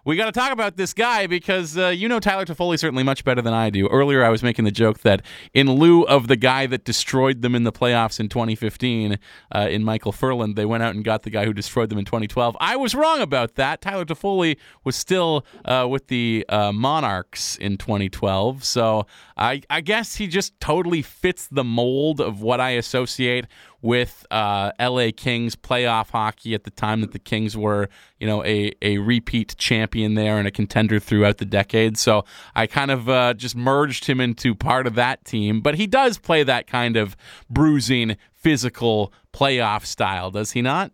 we 0.05 0.17
got 0.17 0.27
to 0.27 0.33
talk 0.33 0.53
about 0.53 0.77
this 0.77 0.95
guy 0.95 1.27
because 1.27 1.77
uh, 1.77 1.89
you 1.89 2.09
know 2.09 2.21
Tyler 2.21 2.45
Toffoli 2.45 2.79
certainly 2.79 3.03
much 3.03 3.25
better 3.25 3.43
than 3.43 3.55
I 3.55 3.71
do. 3.71 3.89
Earlier 3.89 4.25
I 4.25 4.31
was 4.31 4.43
making 4.43 4.65
the 4.65 4.71
joke 4.71 5.01
that 5.01 5.23
in 5.53 5.71
lieu 5.71 6.05
of 6.05 6.29
the 6.29 6.37
guy 6.37 6.67
that 6.67 6.85
destroyed 6.85 7.43
them 7.43 7.55
in 7.55 7.65
the 7.65 7.73
playoffs 7.73 8.21
in 8.21 8.29
2015 8.29 9.19
uh, 9.55 9.67
in 9.71 9.85
Michael 9.85 10.13
Ferland, 10.13 10.57
they 10.57 10.65
went 10.65 10.83
out 10.83 10.95
and 10.95 11.05
got 11.05 11.25
the 11.25 11.31
guy 11.31 11.45
who 11.45 11.53
destroyed 11.53 11.91
them 11.91 11.99
in 11.99 12.05
2012. 12.05 12.57
I 12.61 12.77
was 12.77 12.95
wrong 12.95 13.21
about 13.21 13.57
that. 13.57 13.81
Tyler 13.81 14.05
Toffoli 14.05 14.46
was 14.85 14.97
still 14.97 15.45
uh, 15.65 15.87
with 15.89 16.09
the 16.09 16.45
uh, 16.49 16.73
Monarchs 16.73 17.57
in 17.57 17.77
2012. 17.77 18.65
So 18.65 19.07
I, 19.37 19.63
I 19.69 19.81
guess 19.81 20.17
he 20.17 20.27
just 20.27 20.59
totally 20.61 21.03
fits 21.03 21.49
the 21.49 21.65
mold 21.65 22.21
of 22.21 22.41
what 22.41 22.61
I 22.61 22.71
associate 22.71 23.47
with 23.83 24.27
uh, 24.31 24.73
LA 24.81 25.09
Kings 25.17 25.55
playoff 25.55 26.11
hockey 26.11 26.55
at 26.55 26.65
the 26.65 26.71
time 26.71 27.01
that 27.03 27.13
the 27.13 27.19
Kings 27.19 27.57
were, 27.57 27.89
you 28.19 28.27
know, 28.27 28.45
a, 28.45 28.73
a 28.83 28.99
repeat 28.99 29.57
champion 29.59 30.15
there 30.15 30.39
and 30.39 30.49
a 30.49 30.51
contender 30.51 30.99
throughout 30.99 31.39
the 31.39 31.45
decade. 31.45 31.97
So 31.97 32.25
I 32.55 32.67
kind 32.67 32.91
of 32.91 33.09
uh, 33.09 33.35
just 33.35 33.55
merged 33.55 34.07
him 34.07 34.21
into 34.21 34.55
part 34.55 34.87
of 34.87 34.95
that 34.97 35.25
team. 35.25 35.61
But 35.61 35.77
he 35.77 35.87
does 35.87 36.19
play 36.19 36.43
that 36.43 36.67
kind 36.67 36.97
of 36.97 37.17
bruising, 37.49 38.17
physical 38.35 39.13
playoff 39.33 39.85
style, 39.85 40.31
does 40.31 40.53
he 40.53 40.63
not? 40.63 40.91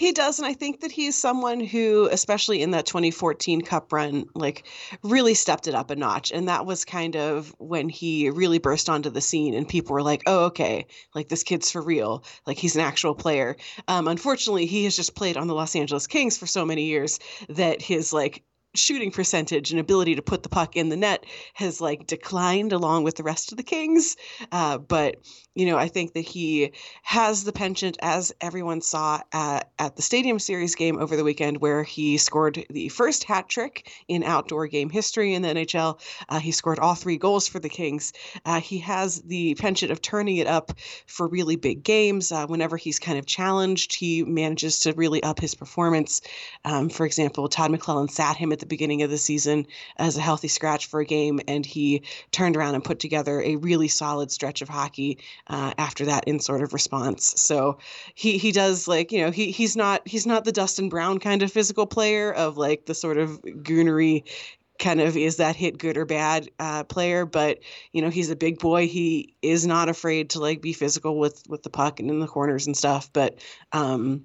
He 0.00 0.12
does, 0.12 0.38
and 0.38 0.48
I 0.48 0.54
think 0.54 0.80
that 0.80 0.90
he's 0.90 1.14
someone 1.14 1.60
who, 1.60 2.08
especially 2.10 2.62
in 2.62 2.70
that 2.70 2.86
2014 2.86 3.60
Cup 3.60 3.92
run, 3.92 4.24
like 4.34 4.66
really 5.02 5.34
stepped 5.34 5.66
it 5.66 5.74
up 5.74 5.90
a 5.90 5.94
notch. 5.94 6.32
And 6.32 6.48
that 6.48 6.64
was 6.64 6.86
kind 6.86 7.16
of 7.16 7.54
when 7.58 7.90
he 7.90 8.30
really 8.30 8.58
burst 8.58 8.88
onto 8.88 9.10
the 9.10 9.20
scene, 9.20 9.52
and 9.52 9.68
people 9.68 9.92
were 9.92 10.02
like, 10.02 10.22
"Oh, 10.26 10.46
okay, 10.46 10.86
like 11.14 11.28
this 11.28 11.42
kid's 11.42 11.70
for 11.70 11.82
real. 11.82 12.24
Like 12.46 12.56
he's 12.56 12.76
an 12.76 12.80
actual 12.80 13.14
player." 13.14 13.58
Um, 13.88 14.08
unfortunately, 14.08 14.64
he 14.64 14.84
has 14.84 14.96
just 14.96 15.14
played 15.14 15.36
on 15.36 15.48
the 15.48 15.54
Los 15.54 15.76
Angeles 15.76 16.06
Kings 16.06 16.38
for 16.38 16.46
so 16.46 16.64
many 16.64 16.86
years 16.86 17.18
that 17.50 17.82
his 17.82 18.10
like 18.10 18.42
shooting 18.74 19.10
percentage 19.10 19.70
and 19.70 19.80
ability 19.80 20.14
to 20.14 20.22
put 20.22 20.42
the 20.42 20.48
puck 20.48 20.76
in 20.76 20.88
the 20.88 20.96
net 20.96 21.24
has 21.54 21.80
like 21.80 22.06
declined 22.06 22.72
along 22.72 23.04
with 23.04 23.16
the 23.16 23.22
rest 23.22 23.50
of 23.52 23.56
the 23.56 23.64
Kings. 23.64 24.16
Uh, 24.52 24.78
but 24.78 25.16
you 25.56 25.66
know, 25.66 25.76
I 25.76 25.88
think 25.88 26.14
that 26.14 26.20
he 26.20 26.72
has 27.02 27.42
the 27.42 27.52
penchant, 27.52 27.98
as 28.00 28.32
everyone 28.40 28.80
saw 28.80 29.20
at, 29.32 29.68
at 29.80 29.96
the 29.96 30.02
Stadium 30.02 30.38
Series 30.38 30.76
game 30.76 30.98
over 30.98 31.16
the 31.16 31.24
weekend, 31.24 31.60
where 31.60 31.82
he 31.82 32.18
scored 32.18 32.64
the 32.70 32.88
first 32.88 33.24
hat 33.24 33.48
trick 33.48 33.90
in 34.06 34.22
outdoor 34.22 34.68
game 34.68 34.90
history 34.90 35.34
in 35.34 35.42
the 35.42 35.48
NHL. 35.48 36.00
Uh, 36.28 36.38
he 36.38 36.52
scored 36.52 36.78
all 36.78 36.94
three 36.94 37.18
goals 37.18 37.48
for 37.48 37.58
the 37.58 37.68
Kings. 37.68 38.12
Uh, 38.44 38.60
he 38.60 38.78
has 38.78 39.22
the 39.22 39.56
penchant 39.56 39.90
of 39.90 40.00
turning 40.00 40.36
it 40.36 40.46
up 40.46 40.72
for 41.06 41.26
really 41.26 41.56
big 41.56 41.82
games. 41.82 42.30
Uh, 42.30 42.46
whenever 42.46 42.76
he's 42.76 43.00
kind 43.00 43.18
of 43.18 43.26
challenged, 43.26 43.96
he 43.96 44.22
manages 44.22 44.78
to 44.80 44.92
really 44.92 45.20
up 45.22 45.40
his 45.40 45.56
performance. 45.56 46.20
Um, 46.64 46.88
for 46.88 47.04
example, 47.04 47.48
Todd 47.48 47.72
McLellan 47.72 48.10
sat 48.10 48.36
him 48.36 48.52
at 48.52 48.59
the 48.60 48.66
beginning 48.66 49.02
of 49.02 49.10
the 49.10 49.18
season 49.18 49.66
as 49.96 50.16
a 50.16 50.20
healthy 50.20 50.48
scratch 50.48 50.86
for 50.86 51.00
a 51.00 51.04
game, 51.04 51.40
and 51.48 51.66
he 51.66 52.02
turned 52.30 52.56
around 52.56 52.74
and 52.74 52.84
put 52.84 53.00
together 53.00 53.40
a 53.42 53.56
really 53.56 53.88
solid 53.88 54.30
stretch 54.30 54.62
of 54.62 54.68
hockey 54.68 55.18
uh, 55.48 55.72
after 55.78 56.04
that 56.06 56.24
in 56.24 56.38
sort 56.40 56.62
of 56.62 56.72
response. 56.72 57.34
So 57.40 57.78
he 58.14 58.38
he 58.38 58.52
does 58.52 58.86
like 58.86 59.12
you 59.12 59.20
know 59.22 59.30
he 59.30 59.50
he's 59.50 59.76
not 59.76 60.06
he's 60.06 60.26
not 60.26 60.44
the 60.44 60.52
Dustin 60.52 60.88
Brown 60.88 61.18
kind 61.18 61.42
of 61.42 61.52
physical 61.52 61.86
player 61.86 62.32
of 62.32 62.56
like 62.56 62.86
the 62.86 62.94
sort 62.94 63.18
of 63.18 63.40
goonery 63.42 64.24
kind 64.80 65.00
of 65.00 65.16
is 65.16 65.36
that 65.36 65.54
hit 65.54 65.78
good 65.78 65.96
or 65.98 66.06
bad 66.06 66.48
uh, 66.58 66.82
player 66.84 67.26
but 67.26 67.58
you 67.92 68.00
know 68.00 68.08
he's 68.08 68.30
a 68.30 68.36
big 68.36 68.58
boy 68.58 68.88
he 68.88 69.34
is 69.42 69.66
not 69.66 69.90
afraid 69.90 70.30
to 70.30 70.40
like 70.40 70.62
be 70.62 70.72
physical 70.72 71.18
with 71.18 71.42
with 71.48 71.62
the 71.62 71.70
puck 71.70 72.00
and 72.00 72.10
in 72.10 72.18
the 72.18 72.26
corners 72.26 72.66
and 72.66 72.76
stuff 72.76 73.12
but 73.12 73.38
um 73.72 74.22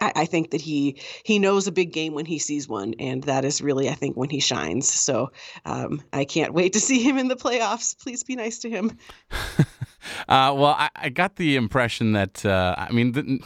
I, 0.00 0.12
I 0.16 0.24
think 0.26 0.50
that 0.50 0.60
he 0.60 0.96
he 1.24 1.38
knows 1.38 1.66
a 1.66 1.72
big 1.72 1.92
game 1.92 2.14
when 2.14 2.26
he 2.26 2.38
sees 2.38 2.68
one, 2.68 2.94
and 2.98 3.24
that 3.24 3.44
is 3.44 3.60
really 3.60 3.88
I 3.88 3.94
think 3.94 4.16
when 4.16 4.30
he 4.30 4.40
shines. 4.40 4.90
So 4.90 5.32
um, 5.64 6.02
I 6.12 6.24
can't 6.24 6.54
wait 6.54 6.72
to 6.74 6.80
see 6.80 7.02
him 7.02 7.18
in 7.18 7.28
the 7.28 7.36
playoffs. 7.36 7.98
Please 7.98 8.22
be 8.24 8.36
nice 8.36 8.58
to 8.60 8.70
him. 8.70 8.98
Uh, 10.28 10.52
well, 10.56 10.74
I, 10.78 10.88
I, 10.96 11.08
got 11.10 11.36
the 11.36 11.56
impression 11.56 12.12
that 12.12 12.44
uh, 12.44 12.74
I 12.76 12.90
mean. 12.90 13.12
The, 13.12 13.40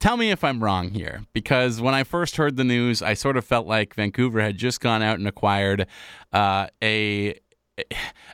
tell 0.00 0.16
me 0.16 0.30
if 0.30 0.42
I'm 0.42 0.62
wrong 0.62 0.90
here, 0.90 1.26
because 1.32 1.80
when 1.80 1.94
I 1.94 2.02
first 2.02 2.36
heard 2.36 2.56
the 2.56 2.64
news, 2.64 3.02
I 3.02 3.14
sort 3.14 3.36
of 3.36 3.44
felt 3.44 3.66
like 3.66 3.94
Vancouver 3.94 4.40
had 4.40 4.56
just 4.56 4.80
gone 4.80 5.02
out 5.02 5.18
and 5.18 5.28
acquired 5.28 5.86
uh, 6.32 6.68
a 6.82 7.38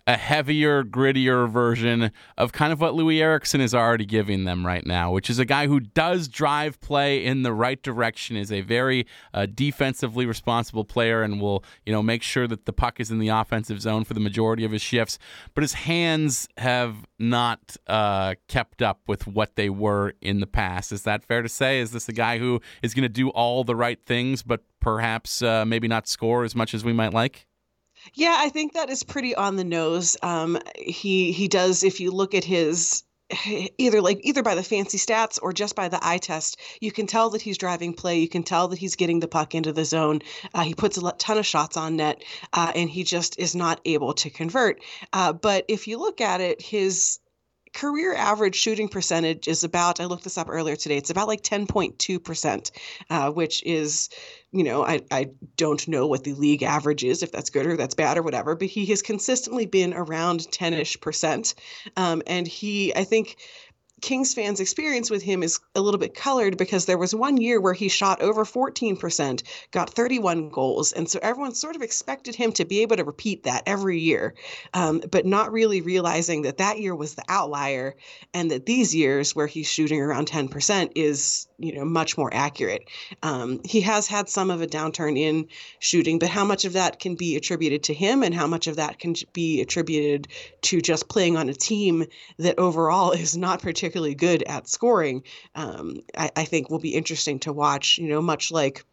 a 0.09 0.17
heavier, 0.17 0.83
grittier 0.83 1.47
version 1.50 2.11
of 2.38 2.50
kind 2.50 2.73
of 2.73 2.81
what 2.81 2.95
Loui 2.95 3.21
Eriksson 3.21 3.61
is 3.61 3.75
already 3.75 4.07
giving 4.07 4.45
them 4.45 4.65
right 4.65 4.87
now, 4.87 5.12
which 5.12 5.29
is 5.29 5.38
a 5.38 5.45
guy 5.45 5.67
who 5.67 5.81
does 5.81 6.29
drive 6.29 6.81
play 6.81 7.23
in 7.23 7.43
the 7.43 7.53
right 7.53 7.83
direction, 7.83 8.35
is 8.35 8.50
a 8.50 8.62
very 8.62 9.07
uh, 9.35 9.45
defensively 9.45 10.25
responsible 10.25 10.87
player, 10.87 11.23
and 11.23 11.43
will 11.43 11.62
you 11.85 11.93
know 11.93 12.03
make 12.03 12.23
sure 12.23 12.47
that 12.47 12.65
the 12.65 12.73
puck 12.73 13.00
is 13.00 13.11
in 13.11 13.19
the 13.19 13.29
offensive 13.29 13.83
zone 13.83 14.03
for 14.03 14.15
the 14.15 14.21
majority 14.21 14.65
of 14.65 14.73
his 14.73 14.81
shifts. 14.81 15.19
But 15.53 15.61
his 15.61 15.75
hands 15.75 16.49
have 16.57 16.97
not 17.19 17.77
uh, 17.87 18.37
kept 18.49 18.81
up 18.81 19.00
with 19.07 19.27
what 19.27 19.57
they 19.57 19.69
were 19.69 20.15
in 20.23 20.41
the 20.41 20.47
past. 20.47 20.91
Is 20.91 21.03
that 21.03 21.23
fair 21.23 21.43
to 21.43 21.50
say? 21.50 21.81
Is 21.81 21.91
this 21.91 22.09
a 22.09 22.15
guy 22.15 22.38
who 22.38 22.62
is 22.83 22.95
going 22.95 23.03
to 23.03 23.11
do 23.11 23.29
all 23.29 23.62
the 23.62 23.77
right 23.77 24.00
things, 24.07 24.43
but 24.43 24.62
perhaps 24.81 25.43
uh, 25.43 25.67
maybe 25.67 25.87
not 25.87 26.09
score 26.09 26.45
as 26.45 26.55
much 26.55 26.73
as 26.73 26.83
we 26.83 26.95
might 26.95 27.12
like? 27.12 27.47
Yeah, 28.15 28.37
I 28.38 28.49
think 28.49 28.75
that 28.75 28.91
is 28.91 29.03
pretty 29.03 29.35
on 29.35 29.57
the 29.57 29.65
nose. 29.65 30.17
Um, 30.23 30.59
he 30.77 31.33
he 31.33 31.49
does. 31.49 31.83
If 31.83 32.00
you 32.00 32.11
look 32.11 32.35
at 32.35 32.45
his 32.45 33.05
either 33.79 34.00
like 34.00 34.21
either 34.23 34.43
by 34.43 34.55
the 34.55 34.62
fancy 34.62 34.97
stats 34.97 35.38
or 35.43 35.53
just 35.53 35.77
by 35.77 35.88
the 35.88 35.99
eye 36.00 36.17
test 36.17 36.59
you 36.81 36.91
can 36.91 37.07
tell 37.07 37.29
that 37.31 37.43
he's 37.43 37.59
driving 37.59 37.93
play 37.93 38.19
you 38.19 38.29
can 38.29 38.43
tell 38.43 38.69
that 38.69 38.79
he's 38.79 38.97
getting 38.97 39.21
the 39.21 39.29
puck 39.29 39.55
into 39.55 39.71
the 39.73 39.85
zone 39.85 40.21
uh, 40.55 40.62
he 40.62 40.75
puts 40.75 40.97
a 40.97 41.12
ton 41.12 41.37
of 41.37 41.45
shots 41.45 41.77
on 41.77 41.97
net 41.97 42.25
uh, 42.55 42.73
and 42.75 42.88
he 42.88 43.05
just 43.05 43.38
is 43.38 43.55
not 43.55 43.81
able 43.85 44.15
to 44.15 44.31
convert 44.31 44.83
uh, 45.12 45.31
but 45.33 45.65
if 45.69 45.87
you 45.87 45.99
look 45.99 46.23
at 46.23 46.41
it 46.41 46.62
his 46.62 47.19
career 47.73 48.15
average 48.15 48.57
shooting 48.57 48.89
percentage 48.89 49.49
is 49.49 49.65
about 49.65 50.01
i 50.01 50.05
looked 50.05 50.25
this 50.25 50.39
up 50.39 50.49
earlier 50.51 50.77
today 50.77 50.97
it's 50.97 51.11
about 51.11 51.29
like 51.29 51.43
10.2% 51.43 52.71
uh, 53.11 53.31
which 53.31 53.63
is 53.65 54.09
you 54.53 54.65
know 54.65 54.85
I, 54.85 55.01
I 55.11 55.31
don't 55.57 55.87
know 55.89 56.07
what 56.07 56.25
the 56.25 56.35
league 56.35 56.63
average 56.63 57.05
is 57.05 57.23
if 57.23 57.33
that's 57.33 57.51
good 57.51 57.67
or 57.67 57.77
that's 57.77 57.95
bad 57.95 58.19
or 58.19 58.23
whatever 58.23 58.55
but 58.55 58.69
he 58.69 58.87
has 58.87 59.03
consistently 59.03 59.67
been 59.67 59.95
around 59.95 60.41
10ish 60.41 61.01
percent 61.01 61.55
um, 61.97 62.23
and 62.27 62.47
he 62.47 62.95
i 62.95 63.05
think 63.05 63.37
Kings 64.00 64.35
fans' 64.35 64.61
experience 64.61 65.11
with 65.11 65.23
him 65.23 65.43
is 65.43 65.59
a 65.75 65.81
little 65.81 65.99
bit 65.99 66.14
colored 66.14 66.57
because 66.57 66.87
there 66.87 66.99
was 66.99 67.14
one 67.14 67.37
year 67.37 67.61
where 67.61 67.75
he 67.75 67.88
shot 67.88 68.23
over 68.23 68.45
14%, 68.45 69.43
got 69.73 69.90
31 69.90 70.50
goals. 70.50 70.93
And 70.93 71.09
so 71.09 71.19
everyone 71.21 71.55
sort 71.55 71.76
of 71.76 71.83
expected 71.83 72.35
him 72.35 72.52
to 72.52 72.64
be 72.64 72.83
able 72.83 72.97
to 72.97 73.05
repeat 73.05 73.45
that 73.45 73.64
every 73.67 73.99
year, 73.99 74.35
um, 74.73 75.02
but 75.11 75.26
not 75.26 75.52
really 75.52 75.81
realizing 75.81 76.43
that 76.43 76.59
that 76.59 76.78
year 76.78 76.95
was 76.95 77.14
the 77.14 77.25
outlier 77.28 77.97
and 78.33 78.50
that 78.50 78.67
these 78.67 78.95
years 78.95 79.35
where 79.35 79.49
he's 79.49 79.69
shooting 79.69 80.00
around 80.00 80.28
10% 80.28 80.93
is 80.95 81.48
you 81.59 81.75
know 81.75 81.85
much 81.85 82.17
more 82.17 82.33
accurate. 82.33 82.88
Um, 83.23 83.61
he 83.65 83.81
has 83.83 84.07
had 84.07 84.29
some 84.29 84.50
of 84.50 84.62
a 84.62 84.67
downturn 84.67 85.19
in 85.19 85.49
shooting, 85.81 86.19
but 86.19 86.29
how 86.29 86.45
much 86.45 86.65
of 86.65 86.73
that 86.75 87.00
can 87.00 87.17
be 87.17 87.37
attributed 87.37 87.83
to 87.85 87.95
him, 87.95 88.23
and 88.23 88.35
how 88.35 88.47
much 88.47 88.67
of 88.67 88.77
that 88.77 88.99
can 88.99 89.15
be 89.33 89.61
attributed 89.61 90.29
to 90.62 90.81
just 90.81 91.09
playing 91.09 91.37
on 91.37 91.49
a 91.49 91.55
team 91.55 92.05
that 92.38 92.59
overall 92.59 93.11
is 93.25 93.37
not 93.37 93.62
particularly 93.62 94.15
good 94.15 94.43
at 94.45 94.69
scoring? 94.69 95.23
Um, 95.55 95.97
I, 96.17 96.31
I 96.37 96.45
think 96.45 96.71
will 96.71 96.79
be 96.79 96.95
interesting 96.95 97.38
to 97.41 97.53
watch. 97.53 97.99
You 97.99 98.09
know, 98.09 98.23
much 98.23 98.50
like 98.50 98.85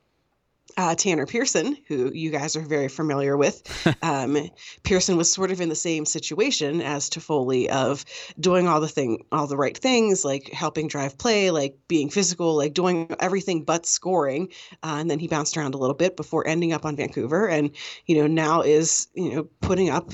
uh, 0.77 0.93
Tanner 0.95 1.25
Pearson, 1.25 1.77
who 1.87 2.11
you 2.13 2.31
guys 2.31 2.55
are 2.55 2.61
very 2.61 2.87
familiar 2.87 3.37
with. 3.37 3.63
Um, 4.01 4.49
Pearson 4.83 5.17
was 5.17 5.31
sort 5.31 5.51
of 5.51 5.61
in 5.61 5.69
the 5.69 5.75
same 5.75 6.05
situation 6.05 6.81
as 6.81 7.09
Toffoli 7.09 7.67
of 7.67 8.05
doing 8.39 8.67
all 8.67 8.79
the 8.79 8.87
thing, 8.87 9.25
all 9.31 9.47
the 9.47 9.57
right 9.57 9.75
things, 9.75 10.23
like 10.23 10.49
helping 10.49 10.87
drive 10.87 11.17
play, 11.17 11.49
like 11.49 11.77
being 11.87 12.09
physical, 12.09 12.55
like 12.55 12.73
doing 12.73 13.09
everything 13.19 13.63
but 13.63 13.85
scoring. 13.85 14.49
Uh, 14.83 14.97
and 14.99 15.09
then 15.09 15.17
he 15.17 15.27
bounced 15.27 15.57
around 15.57 15.73
a 15.73 15.77
little 15.77 15.95
bit 15.95 16.15
before 16.15 16.47
ending 16.47 16.71
up 16.71 16.85
on 16.85 16.95
Vancouver, 16.95 17.47
and 17.47 17.71
you 18.05 18.17
know 18.17 18.27
now 18.27 18.61
is 18.61 19.07
you 19.15 19.33
know 19.33 19.43
putting 19.61 19.89
up 19.89 20.11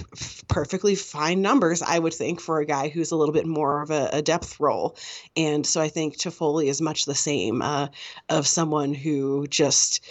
perfectly 0.48 0.96
fine 0.96 1.41
numbers. 1.41 1.82
I 1.82 2.00
would 2.00 2.13
think 2.13 2.39
for 2.39 2.60
a 2.60 2.65
guy 2.65 2.88
who's 2.88 3.12
a 3.12 3.18
little 3.18 3.34
bit 3.34 3.48
more 3.48 3.82
of 3.82 3.91
a, 3.91 4.10
a 4.13 4.22
depth 4.22 4.60
role, 4.60 4.96
and 5.36 5.65
so 5.65 5.82
I 5.82 5.89
think 5.89 6.18
Toffoli 6.18 6.68
is 6.68 6.82
much 6.82 7.06
the 7.06 7.15
same 7.15 7.62
uh, 7.62 7.88
of 8.30 8.48
someone 8.48 8.94
who 8.94 9.48
just 9.48 10.01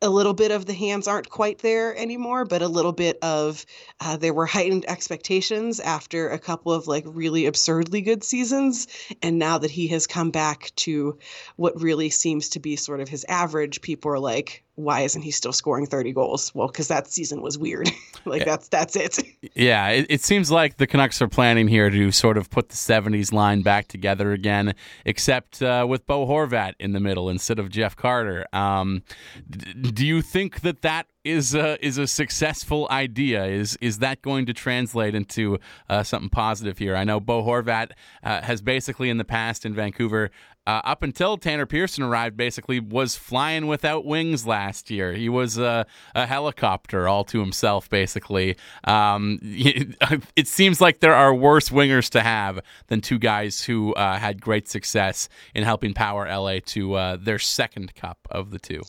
a 0.00 0.08
little 0.08 0.34
bit 0.34 0.50
of 0.50 0.64
the 0.64 0.74
hands 0.74 1.08
aren't 1.08 1.28
quite 1.28 1.58
there 1.58 1.96
anymore, 1.96 2.44
but 2.44 2.62
a 2.62 2.68
little 2.68 2.92
bit 2.92 3.18
of 3.22 3.64
uh, 4.00 4.16
there 4.16 4.34
were 4.34 4.46
heightened 4.46 4.84
expectations 4.88 5.80
after 5.80 6.28
a 6.28 6.38
couple 6.38 6.72
of 6.72 6.86
like 6.86 7.04
really 7.06 7.46
absurdly 7.46 8.00
good 8.00 8.22
seasons. 8.22 8.86
And 9.22 9.38
now 9.38 9.58
that 9.58 9.70
he 9.70 9.88
has 9.88 10.06
come 10.06 10.30
back 10.30 10.72
to 10.76 11.18
what 11.56 11.80
really 11.80 12.10
seems 12.10 12.50
to 12.50 12.60
be 12.60 12.76
sort 12.76 13.00
of 13.00 13.08
his 13.08 13.24
average, 13.28 13.80
people 13.80 14.12
are 14.12 14.20
like, 14.20 14.62
why 14.78 15.00
isn't 15.00 15.22
he 15.22 15.32
still 15.32 15.52
scoring 15.52 15.86
30 15.86 16.12
goals? 16.12 16.54
Well, 16.54 16.68
because 16.68 16.86
that 16.86 17.08
season 17.08 17.42
was 17.42 17.58
weird. 17.58 17.90
like 18.24 18.40
yeah. 18.40 18.44
that's 18.44 18.68
that's 18.68 18.94
it. 18.94 19.18
yeah, 19.54 19.88
it, 19.88 20.06
it, 20.08 20.22
seems 20.22 20.52
like 20.52 20.76
the 20.76 20.86
Canucks 20.86 21.20
are 21.20 21.26
planning 21.26 21.66
here 21.66 21.90
to 21.90 22.12
sort 22.12 22.38
of 22.38 22.48
put 22.48 22.68
the 22.68 22.76
70s 22.76 23.32
line 23.32 23.62
back 23.62 23.88
together 23.88 24.30
again, 24.30 24.74
except 25.04 25.60
uh, 25.62 25.84
with 25.88 26.06
Bo 26.06 26.26
Horvat 26.26 26.74
in 26.78 26.92
the 26.92 27.00
middle 27.00 27.28
instead 27.28 27.58
of 27.58 27.70
Jeff 27.70 27.96
Carter. 27.96 28.46
Um, 28.52 29.02
d- 29.50 29.90
do 29.90 30.06
you 30.06 30.22
think 30.22 30.60
that 30.60 30.82
that 30.82 31.06
is 31.24 31.56
a, 31.56 31.84
is 31.84 31.98
a 31.98 32.06
successful 32.06 32.86
idea? 32.88 33.46
Is 33.46 33.76
is 33.80 33.98
that 33.98 34.22
going 34.22 34.46
to 34.46 34.52
translate 34.52 35.16
into 35.16 35.58
uh, 35.88 36.04
something 36.04 36.30
positive 36.30 36.78
here? 36.78 36.94
I 36.94 37.02
know 37.02 37.18
Bo 37.18 37.42
Horvat 37.42 37.90
uh, 38.22 38.42
has 38.42 38.62
basically 38.62 39.10
in 39.10 39.18
the 39.18 39.24
past 39.24 39.66
in 39.66 39.74
Vancouver 39.74 40.30
uh, 40.68 40.82
up 40.84 41.02
until 41.02 41.38
Tanner 41.38 41.64
Pearson 41.64 42.04
arrived, 42.04 42.36
basically 42.36 42.78
was 42.78 43.16
flying 43.16 43.68
without 43.68 44.04
wings 44.04 44.46
last 44.46 44.90
year. 44.90 45.14
He 45.14 45.30
was 45.30 45.56
a, 45.56 45.86
a 46.14 46.26
helicopter 46.26 47.08
all 47.08 47.24
to 47.24 47.40
himself, 47.40 47.88
basically. 47.88 48.54
Um, 48.84 49.38
it 49.42 50.46
seems 50.46 50.78
like 50.78 51.00
there 51.00 51.14
are 51.14 51.32
worse 51.32 51.70
wingers 51.70 52.10
to 52.10 52.20
have 52.20 52.60
than 52.88 53.00
two 53.00 53.18
guys 53.18 53.62
who 53.62 53.94
uh, 53.94 54.18
had 54.18 54.42
great 54.42 54.68
success 54.68 55.30
in 55.54 55.64
helping 55.64 55.94
power 55.94 56.28
LA 56.28 56.58
to 56.66 56.92
uh, 56.92 57.16
their 57.16 57.38
second 57.38 57.94
cup 57.94 58.18
of 58.30 58.50
the 58.50 58.58
two. 58.58 58.82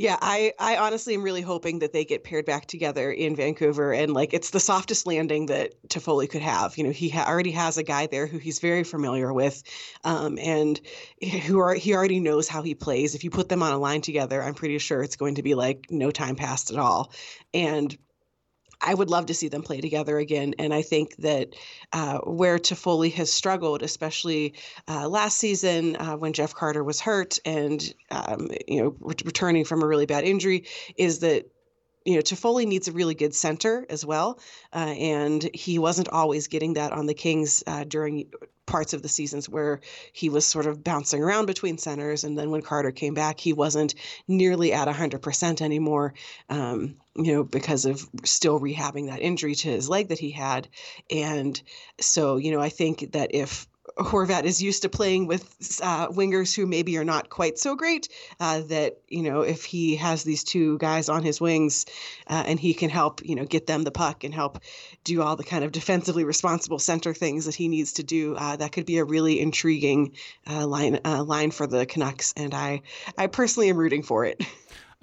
Yeah, 0.00 0.16
I 0.22 0.52
I 0.60 0.76
honestly 0.76 1.14
am 1.14 1.22
really 1.24 1.40
hoping 1.42 1.80
that 1.80 1.92
they 1.92 2.04
get 2.04 2.22
paired 2.22 2.44
back 2.46 2.66
together 2.66 3.10
in 3.10 3.34
Vancouver 3.34 3.92
and 3.92 4.14
like 4.14 4.32
it's 4.32 4.50
the 4.50 4.60
softest 4.60 5.08
landing 5.08 5.46
that 5.46 5.72
Toffoli 5.88 6.30
could 6.30 6.40
have. 6.40 6.78
You 6.78 6.84
know, 6.84 6.92
he 6.92 7.08
ha- 7.08 7.26
already 7.28 7.50
has 7.50 7.78
a 7.78 7.82
guy 7.82 8.06
there 8.06 8.28
who 8.28 8.38
he's 8.38 8.60
very 8.60 8.84
familiar 8.84 9.32
with, 9.32 9.60
um, 10.04 10.38
and 10.38 10.80
who 11.46 11.58
are 11.58 11.74
he 11.74 11.94
already 11.94 12.20
knows 12.20 12.46
how 12.48 12.62
he 12.62 12.76
plays. 12.76 13.16
If 13.16 13.24
you 13.24 13.30
put 13.30 13.48
them 13.48 13.60
on 13.62 13.72
a 13.72 13.78
line 13.78 14.00
together, 14.00 14.40
I'm 14.40 14.54
pretty 14.54 14.78
sure 14.78 15.02
it's 15.02 15.16
going 15.16 15.34
to 15.34 15.42
be 15.42 15.56
like 15.56 15.88
no 15.90 16.12
time 16.12 16.36
passed 16.36 16.70
at 16.70 16.78
all. 16.78 17.10
And 17.52 17.96
I 18.80 18.94
would 18.94 19.10
love 19.10 19.26
to 19.26 19.34
see 19.34 19.48
them 19.48 19.62
play 19.62 19.80
together 19.80 20.18
again. 20.18 20.54
And 20.58 20.72
I 20.72 20.82
think 20.82 21.16
that 21.16 21.54
uh, 21.92 22.18
where 22.18 22.58
Toffoli 22.58 23.12
has 23.14 23.32
struggled, 23.32 23.82
especially 23.82 24.54
uh, 24.86 25.08
last 25.08 25.38
season 25.38 25.96
uh, 25.96 26.16
when 26.16 26.32
Jeff 26.32 26.54
Carter 26.54 26.84
was 26.84 27.00
hurt 27.00 27.38
and 27.44 27.82
um, 28.10 28.48
you 28.66 28.82
know 28.82 28.96
re- 29.00 29.14
returning 29.24 29.64
from 29.64 29.82
a 29.82 29.86
really 29.86 30.06
bad 30.06 30.24
injury, 30.24 30.66
is 30.96 31.20
that 31.20 31.50
you 32.04 32.14
know, 32.14 32.20
Toffoli 32.20 32.66
needs 32.66 32.88
a 32.88 32.92
really 32.92 33.14
good 33.14 33.34
center 33.34 33.84
as 33.90 34.04
well, 34.04 34.38
uh, 34.72 34.78
and 34.78 35.42
he 35.54 35.78
wasn't 35.78 36.08
always 36.08 36.48
getting 36.48 36.74
that 36.74 36.92
on 36.92 37.06
the 37.06 37.14
Kings 37.14 37.62
uh, 37.66 37.84
during 37.84 38.26
parts 38.66 38.92
of 38.92 39.02
the 39.02 39.08
seasons 39.08 39.48
where 39.48 39.80
he 40.12 40.28
was 40.28 40.46
sort 40.46 40.66
of 40.66 40.84
bouncing 40.84 41.22
around 41.22 41.46
between 41.46 41.78
centers, 41.78 42.24
and 42.24 42.38
then 42.38 42.50
when 42.50 42.62
Carter 42.62 42.92
came 42.92 43.14
back, 43.14 43.40
he 43.40 43.52
wasn't 43.52 43.94
nearly 44.28 44.72
at 44.72 44.88
hundred 44.88 45.22
percent 45.22 45.60
anymore. 45.60 46.14
Um, 46.48 46.96
you 47.16 47.32
know, 47.32 47.44
because 47.44 47.84
of 47.84 48.06
still 48.24 48.60
rehabbing 48.60 49.08
that 49.08 49.20
injury 49.20 49.54
to 49.56 49.68
his 49.68 49.88
leg 49.88 50.08
that 50.08 50.18
he 50.18 50.30
had, 50.30 50.68
and 51.10 51.60
so 52.00 52.36
you 52.36 52.52
know, 52.52 52.60
I 52.60 52.68
think 52.68 53.12
that 53.12 53.34
if 53.34 53.66
Horvat 53.98 54.44
is 54.44 54.62
used 54.62 54.82
to 54.82 54.88
playing 54.88 55.26
with 55.26 55.80
uh, 55.82 56.08
wingers 56.08 56.54
who 56.54 56.66
maybe 56.66 56.96
are 56.98 57.04
not 57.04 57.30
quite 57.30 57.58
so 57.58 57.74
great. 57.74 58.08
Uh, 58.38 58.60
that 58.62 58.98
you 59.08 59.22
know, 59.22 59.40
if 59.40 59.64
he 59.64 59.96
has 59.96 60.22
these 60.22 60.44
two 60.44 60.78
guys 60.78 61.08
on 61.08 61.22
his 61.22 61.40
wings, 61.40 61.84
uh, 62.28 62.44
and 62.46 62.60
he 62.60 62.74
can 62.74 62.90
help, 62.90 63.24
you 63.24 63.34
know, 63.34 63.44
get 63.44 63.66
them 63.66 63.82
the 63.82 63.90
puck 63.90 64.24
and 64.24 64.32
help 64.32 64.60
do 65.04 65.22
all 65.22 65.36
the 65.36 65.44
kind 65.44 65.64
of 65.64 65.72
defensively 65.72 66.24
responsible 66.24 66.78
center 66.78 67.12
things 67.12 67.46
that 67.46 67.54
he 67.54 67.68
needs 67.68 67.94
to 67.94 68.02
do, 68.02 68.36
uh, 68.36 68.56
that 68.56 68.72
could 68.72 68.86
be 68.86 68.98
a 68.98 69.04
really 69.04 69.40
intriguing 69.40 70.14
uh, 70.48 70.66
line 70.66 71.00
uh, 71.04 71.22
line 71.24 71.50
for 71.50 71.66
the 71.66 71.86
Canucks. 71.86 72.32
And 72.36 72.54
I, 72.54 72.82
I 73.16 73.26
personally 73.26 73.68
am 73.68 73.76
rooting 73.76 74.02
for 74.02 74.24
it. 74.24 74.44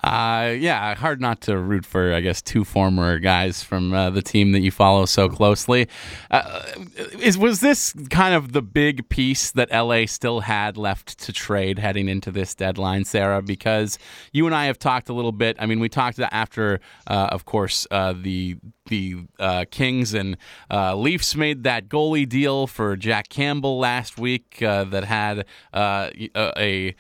Uh, 0.04 0.54
yeah, 0.60 0.94
hard 0.96 1.22
not 1.22 1.40
to 1.42 1.58
root 1.58 1.86
for, 1.86 2.14
I 2.14 2.20
guess, 2.20 2.42
two 2.42 2.66
former 2.66 3.18
guys 3.18 3.64
from 3.64 3.94
uh, 3.94 4.10
the 4.10 4.22
team 4.22 4.52
that 4.52 4.60
you 4.60 4.70
follow 4.70 5.06
so 5.06 5.30
closely. 5.30 5.88
Uh, 6.30 6.64
is 7.22 7.38
was 7.38 7.62
this 7.62 7.94
kind 8.10 8.36
of 8.36 8.52
the 8.52 8.62
big 8.62 9.08
piece 9.08 9.52
that 9.52 9.72
LA 9.72 10.06
still 10.06 10.42
had 10.42 10.76
left 10.76 11.18
to 11.20 11.32
trade 11.32 11.80
heading 11.80 12.10
into 12.10 12.30
this 12.30 12.54
deadline, 12.54 13.06
Sarah? 13.06 13.42
Because 13.42 13.98
you 14.34 14.46
and 14.46 14.54
I 14.54 14.66
have 14.66 14.78
talked 14.78 15.08
a 15.08 15.14
little 15.14 15.32
bit. 15.32 15.56
I 15.60 15.66
mean, 15.66 15.80
we 15.80 15.88
talked 15.88 16.20
after, 16.20 16.82
uh, 17.08 17.30
of 17.32 17.46
course, 17.46 17.88
uh, 17.90 18.14
the 18.14 18.58
the 18.88 19.16
uh, 19.40 19.66
Kings 19.72 20.14
and 20.14 20.36
uh, 20.70 20.96
Leafs 20.96 21.36
made 21.36 21.64
that 21.64 21.88
goalie 21.88 22.28
deal 22.28 22.68
for 22.68 22.98
Jack 22.98 23.30
Campbell 23.30 23.80
last 23.80 24.20
week 24.20 24.62
uh, 24.62 24.84
that 24.84 25.06
had 25.06 25.46
a 25.74 26.30
a 26.36 26.96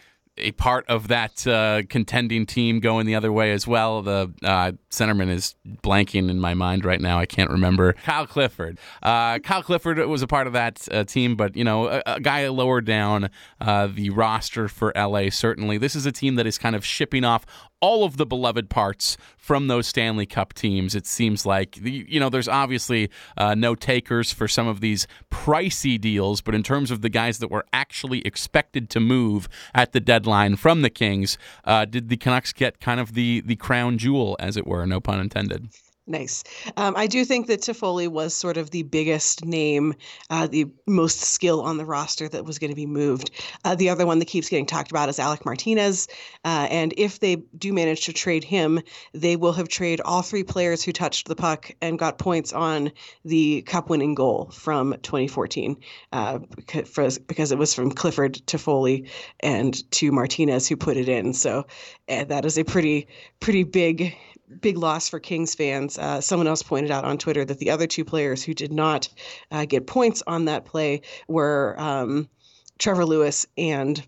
part 0.57 0.85
of 0.87 1.07
that 1.07 1.47
uh, 1.47 1.83
contending 1.89 2.45
team 2.45 2.79
going 2.79 3.05
the 3.05 3.15
other 3.15 3.31
way 3.31 3.51
as 3.51 3.65
well. 3.65 4.01
The 4.01 4.33
uh, 4.43 4.73
centerman 4.89 5.29
is 5.29 5.55
blanking 5.65 6.29
in 6.29 6.39
my 6.39 6.53
mind 6.53 6.83
right 6.83 6.99
now. 6.99 7.19
I 7.19 7.25
can't 7.25 7.49
remember. 7.49 7.93
Kyle 8.03 8.27
Clifford. 8.27 8.77
Uh, 9.01 9.39
Kyle 9.39 9.63
Clifford 9.63 9.97
was 10.07 10.21
a 10.21 10.27
part 10.27 10.47
of 10.47 10.53
that 10.53 10.87
uh, 10.91 11.03
team, 11.05 11.35
but 11.35 11.55
you 11.55 11.63
know, 11.63 11.87
a, 11.87 12.01
a 12.05 12.19
guy 12.19 12.47
lower 12.49 12.81
down 12.81 13.29
uh, 13.61 13.87
the 13.87 14.09
roster 14.09 14.67
for 14.67 14.91
LA. 14.95 15.29
Certainly, 15.29 15.77
this 15.77 15.95
is 15.95 16.05
a 16.05 16.11
team 16.11 16.35
that 16.35 16.45
is 16.45 16.57
kind 16.57 16.75
of 16.75 16.85
shipping 16.85 17.23
off 17.23 17.45
all 17.85 18.03
of 18.03 18.17
the 18.17 18.25
beloved 18.25 18.67
parts 18.67 19.15
from 19.37 19.67
those 19.67 19.85
Stanley 19.85 20.25
Cup 20.25 20.53
teams. 20.53 20.95
It 20.95 21.05
seems 21.05 21.45
like 21.45 21.77
you 21.83 22.19
know 22.19 22.29
there's 22.29 22.47
obviously 22.47 23.11
uh, 23.37 23.53
no 23.53 23.75
takers 23.75 24.33
for 24.33 24.47
some 24.47 24.67
of 24.67 24.81
these 24.81 25.05
pricey 25.31 26.01
deals, 26.01 26.41
but 26.41 26.55
in 26.55 26.63
terms 26.63 26.89
of 26.89 27.01
the 27.01 27.09
guys 27.09 27.37
that 27.37 27.51
were 27.51 27.65
actually 27.71 28.21
expected 28.21 28.89
to 28.89 28.99
move 28.99 29.47
at 29.75 29.91
the 29.91 29.99
deadline 29.99 30.55
from 30.55 30.81
the 30.81 30.89
Kings, 30.89 31.37
uh, 31.63 31.85
did 31.85 32.09
the 32.09 32.17
Canucks 32.17 32.53
get 32.53 32.79
kind 32.79 32.99
of 32.99 33.13
the 33.13 33.41
the 33.45 33.55
crown 33.55 33.99
jewel, 33.99 34.35
as 34.39 34.57
it 34.57 34.65
were? 34.65 34.87
No 34.87 34.99
pun 34.99 35.19
intended. 35.19 35.69
Nice. 36.07 36.43
Um, 36.77 36.93
I 36.95 37.07
do 37.07 37.25
think 37.25 37.47
that 37.47 37.61
Toffoli 37.61 38.07
was 38.07 38.35
sort 38.35 38.57
of 38.57 38.69
the 38.69 38.83
biggest 38.83 39.43
name, 39.43 39.95
uh, 40.29 40.45
the 40.45 40.67
most 40.85 41.21
skill 41.21 41.61
on 41.61 41.77
the 41.77 41.85
roster 41.85 42.29
that 42.29 42.45
was 42.45 42.59
going 42.59 42.69
to 42.69 42.75
be 42.75 42.85
moved. 42.85 43.31
Uh, 43.63 43.73
the 43.73 43.89
other 43.89 44.05
one 44.05 44.19
that 44.19 44.27
keeps 44.27 44.47
getting 44.47 44.67
talked 44.67 44.91
about 44.91 45.09
is 45.09 45.17
Alec 45.17 45.45
Martinez. 45.45 46.07
Uh, 46.43 46.67
and 46.69 46.93
if 46.95 47.19
they 47.19 47.37
do 47.57 47.73
manage 47.73 48.05
to 48.05 48.13
trade 48.13 48.43
him, 48.43 48.81
they 49.13 49.35
will 49.35 49.53
have 49.53 49.67
traded 49.67 49.99
all 50.01 50.21
three 50.21 50.43
players 50.43 50.83
who 50.83 50.91
touched 50.91 51.27
the 51.27 51.35
puck 51.35 51.71
and 51.81 51.97
got 51.97 52.19
points 52.19 52.53
on 52.53 52.91
the 53.23 53.63
cup 53.63 53.89
winning 53.89 54.13
goal 54.13 54.51
from 54.53 54.93
2014 55.01 55.75
uh, 56.11 56.37
because 56.67 57.51
it 57.51 57.57
was 57.57 57.73
from 57.73 57.89
Clifford 57.89 58.35
to 58.45 58.59
Foley 58.59 59.09
and 59.39 59.89
to 59.93 60.11
Martinez 60.11 60.67
who 60.67 60.77
put 60.77 60.97
it 60.97 61.09
in. 61.09 61.33
So 61.33 61.65
uh, 62.07 62.25
that 62.25 62.45
is 62.45 62.59
a 62.59 62.63
pretty, 62.63 63.07
pretty 63.39 63.63
big 63.63 64.15
big 64.61 64.77
loss 64.77 65.09
for 65.09 65.19
Kings 65.19 65.55
fans. 65.55 65.97
Uh, 65.97 66.21
someone 66.21 66.47
else 66.47 66.63
pointed 66.63 66.91
out 66.91 67.05
on 67.05 67.17
Twitter 67.17 67.45
that 67.45 67.59
the 67.59 67.71
other 67.71 67.87
two 67.87 68.05
players 68.05 68.43
who 68.43 68.53
did 68.53 68.71
not 68.71 69.09
uh, 69.51 69.65
get 69.65 69.87
points 69.87 70.23
on 70.27 70.45
that 70.45 70.65
play 70.65 71.01
were 71.27 71.75
um, 71.79 72.29
Trevor 72.77 73.05
Lewis 73.05 73.45
and 73.57 74.05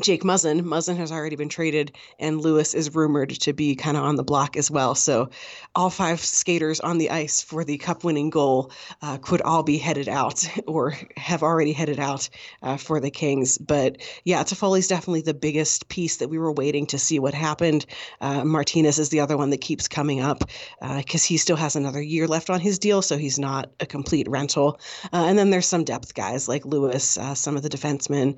Jake 0.00 0.24
Muzzin. 0.24 0.62
Muzzin 0.62 0.96
has 0.96 1.12
already 1.12 1.36
been 1.36 1.48
traded, 1.48 1.92
and 2.18 2.40
Lewis 2.40 2.74
is 2.74 2.92
rumored 2.92 3.30
to 3.30 3.52
be 3.52 3.76
kind 3.76 3.96
of 3.96 4.02
on 4.02 4.16
the 4.16 4.24
block 4.24 4.56
as 4.56 4.68
well. 4.68 4.96
So, 4.96 5.30
all 5.76 5.90
five 5.90 6.18
skaters 6.18 6.80
on 6.80 6.98
the 6.98 7.10
ice 7.10 7.40
for 7.40 7.62
the 7.62 7.78
cup 7.78 8.02
winning 8.02 8.28
goal 8.28 8.72
uh, 9.00 9.18
could 9.18 9.42
all 9.42 9.62
be 9.62 9.78
headed 9.78 10.08
out 10.08 10.44
or 10.66 10.96
have 11.16 11.44
already 11.44 11.72
headed 11.72 12.00
out 12.00 12.28
uh, 12.62 12.76
for 12.76 12.98
the 12.98 13.12
Kings. 13.12 13.58
But 13.58 13.98
yeah, 14.24 14.42
Toffoli's 14.42 14.88
definitely 14.88 15.20
the 15.20 15.34
biggest 15.34 15.88
piece 15.88 16.16
that 16.16 16.30
we 16.30 16.38
were 16.38 16.52
waiting 16.52 16.86
to 16.86 16.98
see 16.98 17.20
what 17.20 17.32
happened. 17.32 17.86
Uh, 18.20 18.44
Martinez 18.44 18.98
is 18.98 19.10
the 19.10 19.20
other 19.20 19.36
one 19.36 19.50
that 19.50 19.60
keeps 19.60 19.86
coming 19.86 20.20
up 20.20 20.50
because 20.80 21.24
uh, 21.24 21.28
he 21.28 21.36
still 21.36 21.56
has 21.56 21.76
another 21.76 22.02
year 22.02 22.26
left 22.26 22.50
on 22.50 22.58
his 22.58 22.80
deal, 22.80 23.02
so 23.02 23.16
he's 23.16 23.38
not 23.38 23.70
a 23.78 23.86
complete 23.86 24.28
rental. 24.28 24.80
Uh, 25.12 25.26
and 25.28 25.38
then 25.38 25.50
there's 25.50 25.66
some 25.66 25.84
depth 25.84 26.12
guys 26.12 26.48
like 26.48 26.66
Lewis, 26.66 27.16
uh, 27.16 27.36
some 27.36 27.56
of 27.56 27.62
the 27.62 27.68
defensemen 27.68 28.36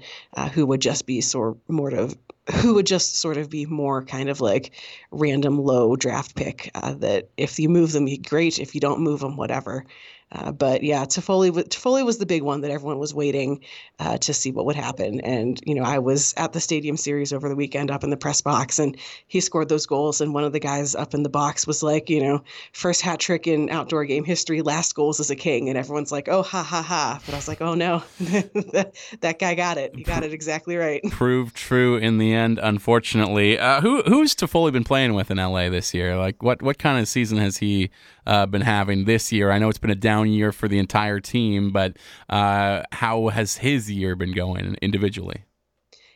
who 0.52 0.66
would 0.66 0.80
just 0.82 1.06
be 1.06 1.22
sort 1.22 1.37
or 1.38 1.56
more 1.68 1.94
of 1.94 2.16
who 2.54 2.74
would 2.74 2.86
just 2.86 3.16
sort 3.16 3.36
of 3.36 3.50
be 3.50 3.66
more 3.66 4.04
kind 4.04 4.28
of 4.28 4.40
like 4.40 4.72
random 5.10 5.58
low 5.58 5.96
draft 5.96 6.34
pick 6.34 6.70
uh, 6.74 6.94
that 6.94 7.28
if 7.36 7.58
you 7.58 7.68
move 7.68 7.92
them, 7.92 8.08
great. 8.22 8.58
If 8.58 8.74
you 8.74 8.80
don't 8.80 9.00
move 9.00 9.20
them, 9.20 9.36
whatever. 9.36 9.84
Uh, 10.30 10.52
but 10.52 10.82
yeah, 10.82 11.04
Toffoli, 11.04 11.50
Toffoli 11.50 12.04
was 12.04 12.18
the 12.18 12.26
big 12.26 12.42
one 12.42 12.60
that 12.60 12.70
everyone 12.70 12.98
was 12.98 13.14
waiting 13.14 13.60
uh, 13.98 14.18
to 14.18 14.34
see 14.34 14.52
what 14.52 14.66
would 14.66 14.76
happen. 14.76 15.20
And, 15.20 15.58
you 15.64 15.74
know, 15.74 15.82
I 15.82 15.98
was 15.98 16.34
at 16.36 16.52
the 16.52 16.60
Stadium 16.60 16.98
Series 16.98 17.32
over 17.32 17.48
the 17.48 17.56
weekend 17.56 17.90
up 17.90 18.04
in 18.04 18.10
the 18.10 18.16
press 18.16 18.42
box 18.42 18.78
and 18.78 18.96
he 19.26 19.40
scored 19.40 19.70
those 19.70 19.86
goals. 19.86 20.20
And 20.20 20.34
one 20.34 20.44
of 20.44 20.52
the 20.52 20.60
guys 20.60 20.94
up 20.94 21.14
in 21.14 21.22
the 21.22 21.30
box 21.30 21.66
was 21.66 21.82
like, 21.82 22.10
you 22.10 22.22
know, 22.22 22.42
first 22.72 23.00
hat 23.00 23.20
trick 23.20 23.46
in 23.46 23.70
outdoor 23.70 24.04
game 24.04 24.24
history, 24.24 24.60
last 24.60 24.94
goals 24.94 25.18
as 25.18 25.30
a 25.30 25.36
king. 25.36 25.68
And 25.70 25.78
everyone's 25.78 26.12
like, 26.12 26.28
oh, 26.28 26.42
ha, 26.42 26.62
ha, 26.62 26.82
ha. 26.82 27.20
But 27.24 27.34
I 27.34 27.38
was 27.38 27.48
like, 27.48 27.62
oh, 27.62 27.74
no, 27.74 28.02
that, 28.18 29.36
guy 29.38 29.54
got 29.54 29.78
it. 29.78 29.96
He 29.96 30.02
got 30.02 30.24
it 30.24 30.34
exactly 30.34 30.76
right. 30.76 31.02
Proved 31.10 31.56
true 31.56 31.96
in 31.96 32.18
the 32.18 32.34
end, 32.34 32.60
unfortunately. 32.62 33.58
Uh, 33.58 33.80
who 33.80 34.02
Who's 34.02 34.34
Toffoli 34.34 34.72
been 34.72 34.84
playing 34.84 35.14
with 35.14 35.30
in 35.30 35.38
LA 35.38 35.70
this 35.70 35.94
year? 35.94 36.16
Like, 36.16 36.42
what, 36.42 36.60
what 36.60 36.78
kind 36.78 36.98
of 36.98 37.08
season 37.08 37.38
has 37.38 37.58
he 37.58 37.90
uh, 38.26 38.46
been 38.46 38.62
having 38.62 39.04
this 39.06 39.32
year? 39.32 39.50
I 39.50 39.58
know 39.58 39.68
it's 39.68 39.78
been 39.78 39.90
a 39.90 39.94
down 39.94 40.17
year 40.24 40.52
for 40.52 40.68
the 40.68 40.78
entire 40.78 41.20
team, 41.20 41.70
but 41.70 41.96
uh, 42.28 42.82
how 42.92 43.28
has 43.28 43.58
his 43.58 43.90
year 43.90 44.16
been 44.16 44.32
going 44.32 44.76
individually? 44.82 45.44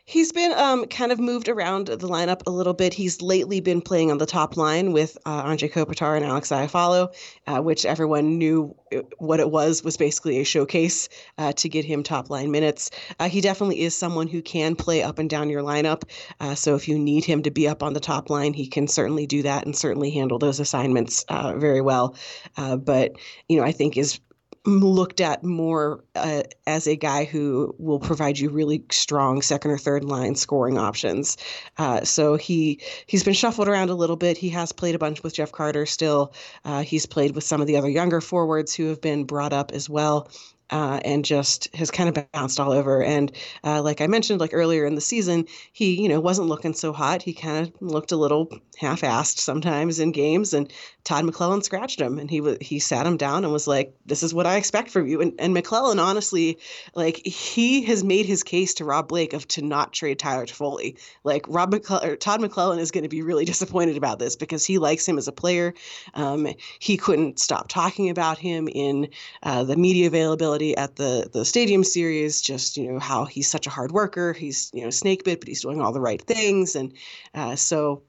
He's 0.05 0.33
been 0.33 0.51
um, 0.51 0.85
kind 0.87 1.13
of 1.13 1.19
moved 1.19 1.47
around 1.47 1.87
the 1.87 2.09
lineup 2.09 2.41
a 2.45 2.51
little 2.51 2.73
bit. 2.73 2.93
He's 2.93 3.21
lately 3.21 3.61
been 3.61 3.81
playing 3.81 4.11
on 4.11 4.17
the 4.17 4.25
top 4.25 4.57
line 4.57 4.91
with 4.91 5.17
uh, 5.25 5.43
Anze 5.43 5.71
Kopitar 5.71 6.17
and 6.17 6.25
Alex 6.25 6.49
Iafallo, 6.49 7.13
uh, 7.47 7.61
which 7.61 7.85
everyone 7.85 8.37
knew 8.37 8.75
what 9.17 9.39
it 9.39 9.49
was 9.49 9.81
was 9.81 9.95
basically 9.95 10.41
a 10.41 10.43
showcase 10.43 11.07
uh, 11.37 11.53
to 11.53 11.69
get 11.69 11.85
him 11.85 12.03
top 12.03 12.29
line 12.29 12.51
minutes. 12.51 12.91
Uh, 13.17 13.29
he 13.29 13.39
definitely 13.39 13.79
is 13.79 13.97
someone 13.97 14.27
who 14.27 14.41
can 14.41 14.75
play 14.75 15.01
up 15.01 15.19
and 15.19 15.29
down 15.29 15.49
your 15.49 15.63
lineup. 15.63 16.03
Uh, 16.41 16.53
so 16.53 16.75
if 16.75 16.89
you 16.89 16.99
need 16.99 17.23
him 17.23 17.41
to 17.43 17.51
be 17.51 17.65
up 17.65 17.81
on 17.81 17.93
the 17.93 18.01
top 18.01 18.29
line, 18.29 18.53
he 18.53 18.67
can 18.67 18.89
certainly 18.89 19.25
do 19.25 19.41
that 19.43 19.65
and 19.65 19.73
certainly 19.73 20.11
handle 20.11 20.37
those 20.37 20.59
assignments 20.59 21.23
uh, 21.29 21.53
very 21.55 21.81
well. 21.81 22.13
but 22.57 23.13
you 23.47 23.55
know, 23.55 23.63
I 23.63 23.71
think 23.71 23.95
is 23.95 24.19
looked 24.65 25.19
at 25.19 25.43
more 25.43 26.03
uh, 26.15 26.43
as 26.65 26.87
a 26.87 26.95
guy 26.95 27.25
who 27.25 27.75
will 27.77 27.99
provide 27.99 28.39
you 28.39 28.49
really 28.49 28.83
strong 28.91 29.41
second 29.41 29.71
or 29.71 29.77
third 29.77 30.05
line 30.05 30.35
scoring 30.35 30.77
options. 30.77 31.37
Uh, 31.77 32.03
so 32.03 32.35
he 32.35 32.81
he's 33.05 33.23
been 33.23 33.33
shuffled 33.33 33.67
around 33.67 33.89
a 33.89 33.95
little 33.95 34.15
bit. 34.15 34.37
He 34.37 34.49
has 34.49 34.71
played 34.71 34.95
a 34.95 34.99
bunch 34.99 35.21
with 35.21 35.33
Jeff 35.33 35.51
Carter 35.51 35.85
still. 35.85 36.33
Uh, 36.63 36.83
he's 36.83 37.05
played 37.05 37.35
with 37.35 37.43
some 37.43 37.61
of 37.61 37.67
the 37.67 37.77
other 37.77 37.89
younger 37.89 38.21
forwards 38.21 38.73
who 38.73 38.87
have 38.87 39.01
been 39.01 39.25
brought 39.25 39.53
up 39.53 39.71
as 39.71 39.89
well 39.89 40.29
uh, 40.69 40.99
and 41.03 41.23
just 41.23 41.73
has 41.75 41.91
kind 41.91 42.09
of 42.09 42.31
bounced 42.31 42.59
all 42.59 42.71
over. 42.71 43.03
And 43.03 43.31
uh, 43.63 43.81
like 43.81 44.01
I 44.01 44.07
mentioned, 44.07 44.39
like 44.39 44.53
earlier 44.53 44.85
in 44.85 44.95
the 44.95 45.01
season, 45.01 45.45
he 45.71 46.01
you 46.01 46.09
know 46.09 46.19
wasn't 46.19 46.47
looking 46.47 46.73
so 46.73 46.93
hot. 46.93 47.21
He 47.21 47.33
kind 47.33 47.67
of 47.67 47.73
looked 47.81 48.11
a 48.11 48.17
little 48.17 48.49
half-assed 48.77 49.37
sometimes 49.37 49.99
in 49.99 50.11
games. 50.11 50.53
And 50.53 50.71
Todd 51.03 51.25
McLellan 51.25 51.63
scratched 51.63 51.99
him, 51.99 52.17
and 52.17 52.29
he 52.29 52.57
he 52.61 52.79
sat 52.79 53.05
him 53.05 53.17
down 53.17 53.43
and 53.43 53.53
was 53.53 53.67
like, 53.67 53.93
"This 54.05 54.23
is 54.23 54.33
what 54.33 54.47
I 54.47 54.57
expect 54.57 54.89
from 54.89 55.07
you." 55.07 55.21
And 55.21 55.33
and 55.37 55.55
McLellan 55.55 56.01
honestly, 56.01 56.57
like 56.95 57.17
he 57.25 57.83
has 57.83 58.03
made 58.03 58.25
his 58.25 58.43
case 58.43 58.73
to 58.75 58.85
Rob 58.85 59.07
Blake 59.07 59.33
of 59.33 59.47
to 59.49 59.61
not 59.61 59.93
trade 59.93 60.19
Tyler 60.19 60.45
Toffoli. 60.45 60.97
Like 61.23 61.45
Rob 61.47 61.71
McClellan, 61.71 62.17
Todd 62.17 62.39
McLellan 62.39 62.79
is 62.79 62.91
going 62.91 63.03
to 63.03 63.09
be 63.09 63.21
really 63.21 63.45
disappointed 63.45 63.97
about 63.97 64.19
this 64.19 64.35
because 64.35 64.65
he 64.65 64.77
likes 64.77 65.07
him 65.07 65.17
as 65.17 65.27
a 65.27 65.31
player. 65.31 65.73
Um, 66.13 66.47
he 66.79 66.97
couldn't 66.97 67.39
stop 67.39 67.67
talking 67.67 68.09
about 68.09 68.37
him 68.37 68.67
in 68.67 69.09
uh, 69.43 69.63
the 69.63 69.75
media 69.75 70.07
availability 70.07 70.52
at 70.61 70.95
the 70.95 71.29
the 71.31 71.45
stadium 71.45 71.83
series 71.83 72.41
just 72.41 72.77
you 72.77 72.91
know 72.91 72.99
how 72.99 73.25
he's 73.25 73.49
such 73.49 73.67
a 73.67 73.71
hard 73.71 73.91
worker. 73.91 74.33
He's 74.33 74.71
you 74.73 74.83
know 74.83 74.89
snake 74.89 75.23
bit 75.23 75.39
but 75.39 75.47
he's 75.47 75.61
doing 75.61 75.81
all 75.81 75.93
the 75.93 76.01
right 76.01 76.21
things. 76.21 76.75
And 76.75 76.93
uh, 77.33 77.55
so 77.55 78.03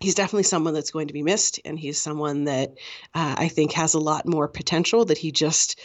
he's 0.00 0.14
definitely 0.14 0.44
someone 0.44 0.74
that's 0.74 0.90
going 0.90 1.08
to 1.08 1.14
be 1.14 1.22
missed. 1.22 1.60
And 1.64 1.78
he's 1.78 2.00
someone 2.00 2.44
that 2.44 2.70
uh, 3.14 3.34
i 3.38 3.48
think 3.48 3.72
has 3.72 3.94
a 3.94 4.00
lot 4.00 4.26
more 4.26 4.48
potential 4.48 5.04
that 5.06 5.18
he 5.18 5.32
just 5.32 5.78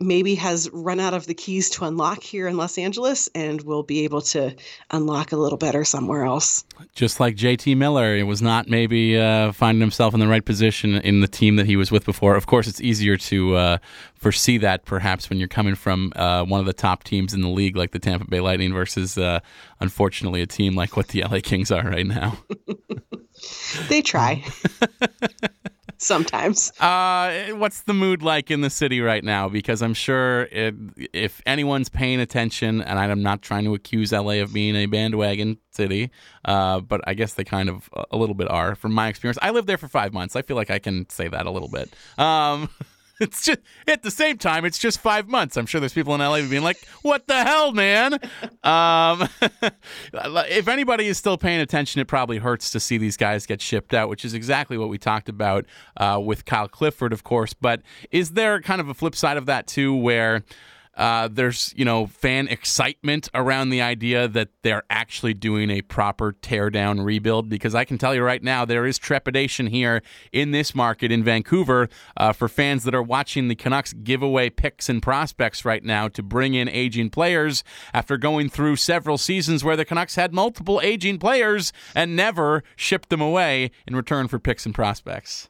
maybe 0.00 0.34
has 0.34 0.68
run 0.72 0.98
out 0.98 1.12
of 1.12 1.26
the 1.26 1.34
keys 1.34 1.68
to 1.70 1.84
unlock 1.84 2.22
here 2.22 2.48
in 2.48 2.56
Los 2.56 2.78
Angeles 2.78 3.28
and 3.34 3.60
will 3.62 3.82
be 3.82 4.04
able 4.04 4.22
to 4.22 4.54
unlock 4.90 5.32
a 5.32 5.36
little 5.36 5.58
better 5.58 5.84
somewhere 5.84 6.24
else. 6.24 6.64
Just 6.94 7.20
like 7.20 7.36
JT 7.36 7.76
Miller, 7.76 8.16
it 8.16 8.22
was 8.22 8.40
not 8.40 8.68
maybe 8.68 9.18
uh, 9.18 9.52
finding 9.52 9.80
himself 9.80 10.14
in 10.14 10.20
the 10.20 10.26
right 10.26 10.44
position 10.44 10.94
in 10.96 11.20
the 11.20 11.28
team 11.28 11.56
that 11.56 11.66
he 11.66 11.76
was 11.76 11.90
with 11.90 12.06
before. 12.06 12.34
Of 12.34 12.46
course, 12.46 12.66
it's 12.66 12.80
easier 12.80 13.18
to 13.18 13.56
uh, 13.56 13.78
foresee 14.14 14.56
that 14.58 14.86
perhaps 14.86 15.28
when 15.28 15.38
you're 15.38 15.48
coming 15.48 15.74
from 15.74 16.12
uh, 16.16 16.44
one 16.44 16.60
of 16.60 16.66
the 16.66 16.72
top 16.72 17.04
teams 17.04 17.34
in 17.34 17.42
the 17.42 17.48
league 17.48 17.76
like 17.76 17.90
the 17.90 17.98
Tampa 17.98 18.26
Bay 18.26 18.40
Lightning 18.40 18.72
versus, 18.72 19.18
uh, 19.18 19.40
unfortunately, 19.80 20.40
a 20.40 20.46
team 20.46 20.74
like 20.74 20.96
what 20.96 21.08
the 21.08 21.22
LA 21.22 21.40
Kings 21.42 21.70
are 21.70 21.84
right 21.84 22.06
now. 22.06 22.38
they 23.88 24.00
try. 24.00 24.42
sometimes. 26.00 26.72
Uh, 26.80 27.48
what's 27.52 27.82
the 27.82 27.94
mood 27.94 28.22
like 28.22 28.50
in 28.50 28.62
the 28.62 28.70
city 28.70 29.00
right 29.00 29.22
now? 29.22 29.48
Because 29.48 29.82
I'm 29.82 29.94
sure 29.94 30.48
if 30.50 31.40
anyone's 31.46 31.88
paying 31.88 32.20
attention, 32.20 32.80
and 32.82 32.98
I'm 32.98 33.22
not 33.22 33.42
trying 33.42 33.64
to 33.64 33.74
accuse 33.74 34.12
LA 34.12 34.40
of 34.40 34.52
being 34.52 34.74
a 34.74 34.86
bandwagon 34.86 35.58
city, 35.70 36.10
uh, 36.44 36.80
but 36.80 37.00
I 37.06 37.14
guess 37.14 37.34
they 37.34 37.44
kind 37.44 37.68
of 37.68 37.88
a 38.10 38.16
little 38.16 38.34
bit 38.34 38.50
are. 38.50 38.74
From 38.74 38.92
my 38.92 39.08
experience, 39.08 39.38
I 39.40 39.50
lived 39.50 39.68
there 39.68 39.78
for 39.78 39.88
five 39.88 40.12
months. 40.12 40.34
I 40.34 40.42
feel 40.42 40.56
like 40.56 40.70
I 40.70 40.78
can 40.78 41.08
say 41.08 41.28
that 41.28 41.46
a 41.46 41.50
little 41.50 41.68
bit. 41.68 41.92
Um, 42.18 42.70
it's 43.30 43.44
just 43.44 43.60
at 43.86 44.02
the 44.02 44.10
same 44.10 44.38
time, 44.38 44.64
it's 44.64 44.78
just 44.78 44.98
five 44.98 45.28
months. 45.28 45.56
I'm 45.56 45.66
sure 45.66 45.78
there's 45.78 45.92
people 45.92 46.14
in 46.14 46.20
LA 46.20 46.40
being 46.48 46.62
like, 46.62 46.78
"What 47.02 47.26
the 47.26 47.44
hell, 47.44 47.72
man?" 47.72 48.14
um, 48.64 49.28
if 50.12 50.68
anybody 50.68 51.06
is 51.06 51.18
still 51.18 51.36
paying 51.36 51.60
attention, 51.60 52.00
it 52.00 52.08
probably 52.08 52.38
hurts 52.38 52.70
to 52.70 52.80
see 52.80 52.96
these 52.96 53.18
guys 53.18 53.44
get 53.44 53.60
shipped 53.60 53.92
out, 53.92 54.08
which 54.08 54.24
is 54.24 54.32
exactly 54.32 54.78
what 54.78 54.88
we 54.88 54.96
talked 54.96 55.28
about 55.28 55.66
uh, 55.98 56.18
with 56.22 56.46
Kyle 56.46 56.68
Clifford, 56.68 57.12
of 57.12 57.22
course. 57.22 57.52
But 57.52 57.82
is 58.10 58.30
there 58.30 58.60
kind 58.62 58.80
of 58.80 58.88
a 58.88 58.94
flip 58.94 59.14
side 59.14 59.36
of 59.36 59.46
that 59.46 59.66
too, 59.66 59.94
where 59.94 60.42
uh, 60.96 61.28
there's 61.30 61.72
you 61.76 61.84
know 61.84 62.06
fan 62.06 62.48
excitement 62.48 63.28
around 63.34 63.70
the 63.70 63.80
idea 63.80 64.26
that 64.28 64.48
they're 64.62 64.82
actually 64.90 65.34
doing 65.34 65.70
a 65.70 65.82
proper 65.82 66.32
teardown 66.32 67.04
rebuild 67.04 67.48
because 67.48 67.74
I 67.74 67.84
can 67.84 67.96
tell 67.96 68.14
you 68.14 68.22
right 68.22 68.42
now 68.42 68.64
there 68.64 68.86
is 68.86 68.98
trepidation 68.98 69.68
here 69.68 70.02
in 70.32 70.50
this 70.50 70.74
market 70.74 71.12
in 71.12 71.22
Vancouver 71.22 71.88
uh, 72.16 72.32
for 72.32 72.48
fans 72.48 72.84
that 72.84 72.94
are 72.94 73.02
watching 73.02 73.48
the 73.48 73.54
Canucks 73.54 73.92
give 73.92 74.22
away 74.22 74.50
picks 74.50 74.88
and 74.88 75.02
prospects 75.02 75.64
right 75.64 75.84
now 75.84 76.08
to 76.08 76.22
bring 76.22 76.54
in 76.54 76.68
aging 76.68 77.10
players 77.10 77.62
after 77.94 78.16
going 78.16 78.48
through 78.48 78.76
several 78.76 79.18
seasons 79.18 79.62
where 79.62 79.76
the 79.76 79.84
Canucks 79.84 80.16
had 80.16 80.34
multiple 80.34 80.80
aging 80.82 81.18
players 81.18 81.72
and 81.94 82.16
never 82.16 82.62
shipped 82.76 83.10
them 83.10 83.20
away 83.20 83.70
in 83.86 83.94
return 83.94 84.28
for 84.28 84.38
picks 84.38 84.66
and 84.66 84.74
prospects. 84.74 85.48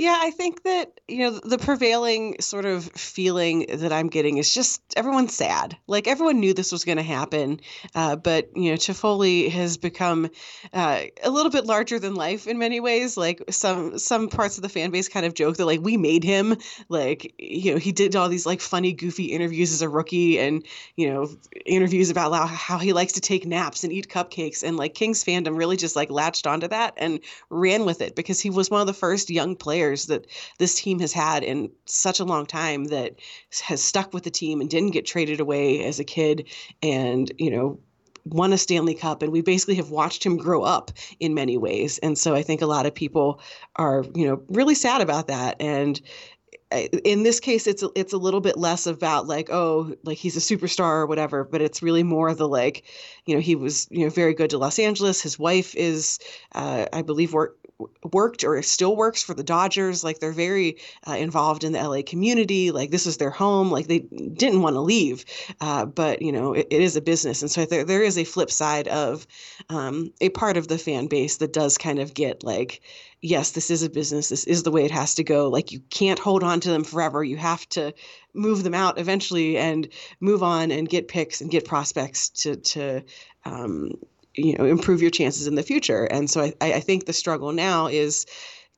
Yeah, 0.00 0.18
I 0.18 0.30
think 0.30 0.62
that, 0.62 0.98
you 1.08 1.18
know, 1.18 1.40
the 1.40 1.58
prevailing 1.58 2.40
sort 2.40 2.64
of 2.64 2.84
feeling 2.84 3.66
that 3.68 3.92
I'm 3.92 4.06
getting 4.06 4.38
is 4.38 4.54
just 4.54 4.80
everyone's 4.96 5.36
sad. 5.36 5.76
Like 5.86 6.08
everyone 6.08 6.40
knew 6.40 6.54
this 6.54 6.72
was 6.72 6.86
going 6.86 6.96
to 6.96 7.02
happen, 7.04 7.60
uh, 7.94 8.16
but, 8.16 8.48
you 8.56 8.70
know, 8.70 8.78
Toffoli 8.78 9.50
has 9.50 9.76
become 9.76 10.30
uh, 10.72 11.02
a 11.22 11.28
little 11.28 11.52
bit 11.52 11.66
larger 11.66 11.98
than 11.98 12.14
life 12.14 12.46
in 12.46 12.56
many 12.56 12.80
ways. 12.80 13.18
Like 13.18 13.42
some 13.50 13.98
some 13.98 14.30
parts 14.30 14.56
of 14.56 14.62
the 14.62 14.70
fan 14.70 14.90
base 14.90 15.10
kind 15.10 15.26
of 15.26 15.34
joke 15.34 15.58
that 15.58 15.66
like 15.66 15.82
we 15.82 15.98
made 15.98 16.24
him. 16.24 16.56
Like, 16.88 17.34
you 17.38 17.72
know, 17.72 17.78
he 17.78 17.92
did 17.92 18.16
all 18.16 18.30
these 18.30 18.46
like 18.46 18.62
funny, 18.62 18.94
goofy 18.94 19.24
interviews 19.24 19.70
as 19.74 19.82
a 19.82 19.88
rookie 19.90 20.38
and, 20.38 20.64
you 20.96 21.10
know, 21.10 21.28
interviews 21.66 22.08
about 22.08 22.32
how, 22.32 22.46
how 22.46 22.78
he 22.78 22.94
likes 22.94 23.12
to 23.12 23.20
take 23.20 23.44
naps 23.46 23.84
and 23.84 23.92
eat 23.92 24.08
cupcakes. 24.08 24.62
And 24.62 24.78
like 24.78 24.94
Kings 24.94 25.22
fandom 25.22 25.58
really 25.58 25.76
just 25.76 25.94
like 25.94 26.10
latched 26.10 26.46
onto 26.46 26.68
that 26.68 26.94
and 26.96 27.20
ran 27.50 27.84
with 27.84 28.00
it 28.00 28.16
because 28.16 28.40
he 28.40 28.48
was 28.48 28.70
one 28.70 28.80
of 28.80 28.86
the 28.86 28.94
first 28.94 29.28
young 29.28 29.56
players 29.56 29.89
players 29.90 30.06
that 30.06 30.26
this 30.58 30.80
team 30.80 31.00
has 31.00 31.12
had 31.12 31.42
in 31.42 31.70
such 31.86 32.20
a 32.20 32.24
long 32.24 32.46
time 32.46 32.84
that 32.84 33.16
has 33.62 33.82
stuck 33.82 34.14
with 34.14 34.22
the 34.22 34.30
team 34.30 34.60
and 34.60 34.70
didn't 34.70 34.92
get 34.92 35.06
traded 35.06 35.40
away 35.40 35.84
as 35.84 35.98
a 35.98 36.04
kid 36.04 36.48
and, 36.82 37.32
you 37.38 37.50
know, 37.50 37.78
won 38.24 38.52
a 38.52 38.58
Stanley 38.58 38.94
Cup 38.94 39.22
and 39.22 39.32
we 39.32 39.40
basically 39.40 39.74
have 39.76 39.90
watched 39.90 40.24
him 40.24 40.36
grow 40.36 40.62
up 40.62 40.92
in 41.18 41.34
many 41.34 41.56
ways. 41.56 41.98
And 41.98 42.16
so 42.16 42.34
I 42.34 42.42
think 42.42 42.62
a 42.62 42.66
lot 42.66 42.86
of 42.86 42.94
people 42.94 43.40
are, 43.76 44.04
you 44.14 44.26
know, 44.26 44.42
really 44.48 44.74
sad 44.74 45.00
about 45.00 45.26
that 45.28 45.56
and 45.60 46.00
in 46.70 47.22
this 47.22 47.40
case 47.40 47.66
it's 47.66 47.82
a, 47.82 47.88
it's 47.94 48.12
a 48.12 48.18
little 48.18 48.40
bit 48.40 48.56
less 48.56 48.86
about 48.86 49.26
like 49.26 49.48
oh 49.50 49.94
like 50.04 50.18
he's 50.18 50.36
a 50.36 50.40
superstar 50.40 51.00
or 51.00 51.06
whatever 51.06 51.44
but 51.44 51.60
it's 51.60 51.82
really 51.82 52.02
more 52.02 52.34
the 52.34 52.48
like 52.48 52.84
you 53.26 53.34
know 53.34 53.40
he 53.40 53.56
was 53.56 53.88
you 53.90 54.04
know 54.04 54.10
very 54.10 54.34
good 54.34 54.50
to 54.50 54.58
Los 54.58 54.78
Angeles 54.78 55.20
his 55.20 55.38
wife 55.38 55.74
is 55.74 56.18
uh, 56.54 56.86
I 56.92 57.02
believe 57.02 57.32
work 57.32 57.56
worked 58.12 58.44
or 58.44 58.60
still 58.62 58.96
works 58.96 59.22
for 59.22 59.34
the 59.34 59.42
Dodgers. 59.42 60.04
Like 60.04 60.18
they're 60.18 60.32
very 60.32 60.78
uh, 61.06 61.14
involved 61.14 61.64
in 61.64 61.72
the 61.72 61.82
LA 61.82 62.02
community. 62.04 62.70
Like 62.70 62.90
this 62.90 63.06
is 63.06 63.16
their 63.16 63.30
home. 63.30 63.70
Like 63.70 63.86
they 63.86 64.00
didn't 64.00 64.62
want 64.62 64.74
to 64.74 64.80
leave, 64.80 65.24
uh, 65.60 65.86
but 65.86 66.22
you 66.22 66.32
know 66.32 66.52
it, 66.52 66.68
it 66.70 66.80
is 66.80 66.96
a 66.96 67.00
business, 67.00 67.42
and 67.42 67.50
so 67.50 67.64
there 67.64 67.84
there 67.84 68.02
is 68.02 68.18
a 68.18 68.24
flip 68.24 68.50
side 68.50 68.88
of 68.88 69.26
um, 69.68 70.12
a 70.20 70.28
part 70.30 70.56
of 70.56 70.68
the 70.68 70.78
fan 70.78 71.06
base 71.06 71.38
that 71.38 71.52
does 71.52 71.78
kind 71.78 71.98
of 71.98 72.14
get 72.14 72.42
like, 72.42 72.82
yes, 73.22 73.52
this 73.52 73.70
is 73.70 73.82
a 73.82 73.90
business. 73.90 74.28
This 74.28 74.44
is 74.44 74.62
the 74.62 74.70
way 74.70 74.84
it 74.84 74.90
has 74.90 75.14
to 75.16 75.24
go. 75.24 75.48
Like 75.48 75.72
you 75.72 75.80
can't 75.90 76.18
hold 76.18 76.42
on 76.42 76.60
to 76.60 76.70
them 76.70 76.84
forever. 76.84 77.22
You 77.22 77.36
have 77.36 77.68
to 77.70 77.92
move 78.34 78.62
them 78.62 78.74
out 78.74 78.98
eventually 78.98 79.56
and 79.56 79.88
move 80.20 80.42
on 80.42 80.70
and 80.70 80.88
get 80.88 81.08
picks 81.08 81.40
and 81.40 81.50
get 81.50 81.64
prospects 81.64 82.30
to 82.30 82.56
to 82.56 83.02
um, 83.44 83.92
you 84.34 84.56
know 84.56 84.64
improve 84.64 85.02
your 85.02 85.10
chances 85.10 85.46
in 85.46 85.54
the 85.54 85.62
future 85.62 86.04
and 86.04 86.30
so 86.30 86.42
I, 86.60 86.72
I 86.72 86.80
think 86.80 87.06
the 87.06 87.12
struggle 87.12 87.52
now 87.52 87.88
is 87.88 88.26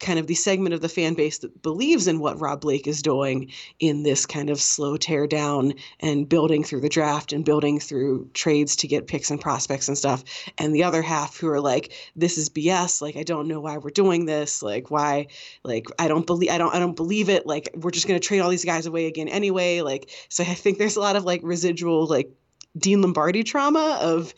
kind 0.03 0.19
of 0.19 0.27
the 0.27 0.35
segment 0.35 0.75
of 0.75 0.81
the 0.81 0.89
fan 0.89 1.15
base 1.15 1.39
that 1.39 1.63
believes 1.63 2.07
in 2.07 2.19
what 2.19 2.41
Rob 2.41 2.61
Blake 2.61 2.87
is 2.87 3.01
doing 3.01 3.51
in 3.79 4.03
this 4.03 4.27
kind 4.27 4.51
of 4.51 4.61
slow 4.61 4.97
tear 4.97 5.27
down 5.27 5.75
and 6.01 6.29
building 6.29 6.65
through 6.65 6.81
the 6.81 6.89
draft 6.89 7.33
and 7.33 7.45
building 7.45 7.81
through 7.81 8.29
trades 8.35 8.77
to 8.77 8.89
get 8.89 9.07
picks 9.07 9.31
and 9.31 9.41
prospects 9.41 9.89
and 9.89 9.97
stuff. 9.97 10.25
And 10.59 10.75
the 10.75 10.85
other 10.85 11.01
half 11.01 11.39
who 11.39 11.49
are 11.49 11.61
like, 11.61 11.93
this 12.17 12.37
is 12.37 12.51
BS. 12.51 13.01
Like, 13.01 13.17
I 13.17 13.23
don't 13.23 13.49
know 13.49 13.61
why 13.61 13.79
we're 13.79 13.91
doing 13.91 14.27
this. 14.27 14.63
Like, 14.63 14.91
why, 14.91 15.29
like, 15.63 15.87
I 15.99 16.09
don't 16.09 16.27
believe, 16.27 16.51
I 16.51 16.59
don't, 16.59 16.75
I 16.75 16.79
don't 16.79 16.97
believe 16.97 17.29
it. 17.29 17.47
Like, 17.47 17.71
we're 17.75 17.91
just 17.91 18.09
going 18.09 18.21
to 18.21 18.27
trade 18.27 18.41
all 18.41 18.51
these 18.51 18.65
guys 18.65 18.87
away 18.87 19.07
again 19.07 19.29
anyway. 19.29 19.81
Like, 19.81 20.11
so 20.29 20.43
I 20.43 20.55
think 20.55 20.79
there's 20.79 20.97
a 20.97 21.01
lot 21.01 21.17
of 21.17 21.25
like 21.25 21.41
residual, 21.45 22.07
like, 22.07 22.31
Dean 22.77 23.03
Lombardi 23.03 23.43
trauma 23.43 23.99
of 24.01 24.35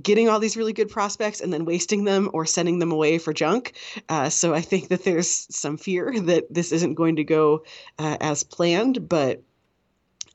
getting 0.00 0.28
all 0.28 0.40
these 0.40 0.56
really 0.56 0.72
good 0.72 0.88
prospects 0.88 1.40
and 1.40 1.52
then 1.52 1.64
wasting 1.64 2.04
them 2.04 2.30
or 2.32 2.46
sending 2.46 2.78
them 2.78 2.92
away 2.92 3.18
for 3.18 3.32
junk. 3.32 3.74
Uh, 4.08 4.28
so 4.30 4.54
I 4.54 4.60
think 4.60 4.88
that 4.88 5.04
there's 5.04 5.46
some 5.54 5.76
fear 5.76 6.18
that 6.20 6.52
this 6.52 6.72
isn't 6.72 6.94
going 6.94 7.16
to 7.16 7.24
go 7.24 7.64
uh, 7.98 8.16
as 8.20 8.42
planned, 8.42 9.08
but 9.08 9.42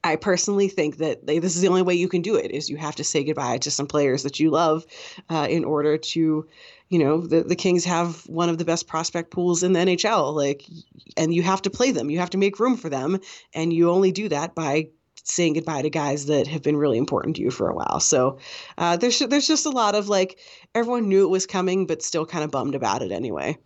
I 0.04 0.16
personally 0.16 0.70
think 0.70 0.98
that 0.98 1.26
they, 1.26 1.40
this 1.40 1.56
is 1.56 1.62
the 1.62 1.68
only 1.68 1.82
way 1.82 1.94
you 1.96 2.08
can 2.08 2.22
do 2.22 2.36
it 2.36 2.52
is 2.52 2.70
you 2.70 2.78
have 2.78 2.96
to 2.96 3.04
say 3.04 3.24
goodbye 3.24 3.58
to 3.60 3.72
some 3.72 3.88
players 3.88 4.24
that 4.24 4.40
you 4.40 4.50
love 4.50 4.86
uh, 5.30 5.48
in 5.50 5.66
order 5.66 5.98
to 5.98 6.48
you 6.88 7.00
know 7.00 7.22
the, 7.22 7.44
the 7.44 7.56
kings 7.56 7.86
have 7.86 8.26
one 8.28 8.50
of 8.50 8.58
the 8.58 8.66
best 8.66 8.88
prospect 8.88 9.30
pools 9.30 9.62
in 9.62 9.74
the 9.74 9.80
nhl 9.80 10.34
like 10.34 10.66
and 11.18 11.34
you 11.34 11.44
have 11.44 11.62
to 11.62 11.70
play 11.70 11.92
them 11.92 12.10
you 12.10 12.18
have 12.18 12.32
to 12.32 12.38
make 12.38 12.60
room 12.60 12.76
for 12.76 12.90
them 12.90 13.20
and 13.54 13.72
you 13.72 13.92
only 13.92 14.12
do 14.12 14.28
that 14.30 14.56
by 14.56 14.88
saying 15.28 15.54
goodbye 15.54 15.82
to 15.82 15.90
guys 15.90 16.26
that 16.28 16.48
have 16.48 16.62
been 16.62 16.78
really 16.78 16.98
important 16.98 17.36
to 17.38 17.42
you 17.42 17.52
for 17.52 17.70
a 17.70 17.76
while. 17.76 18.00
So 18.00 18.38
uh, 18.78 18.98
there's 18.98 19.20
there's 19.20 19.48
just 19.48 19.66
a 19.66 19.72
lot 19.72 19.96
of 19.96 20.10
like 20.10 20.40
everyone 20.76 21.10
knew 21.10 21.24
it 21.24 21.30
was 21.30 21.46
coming, 21.46 21.86
but 21.88 22.02
still 22.02 22.26
kind 22.26 22.44
of 22.44 22.52
bummed 22.52 22.76
about 22.76 23.02
it 23.02 23.12
anyway. 23.12 23.58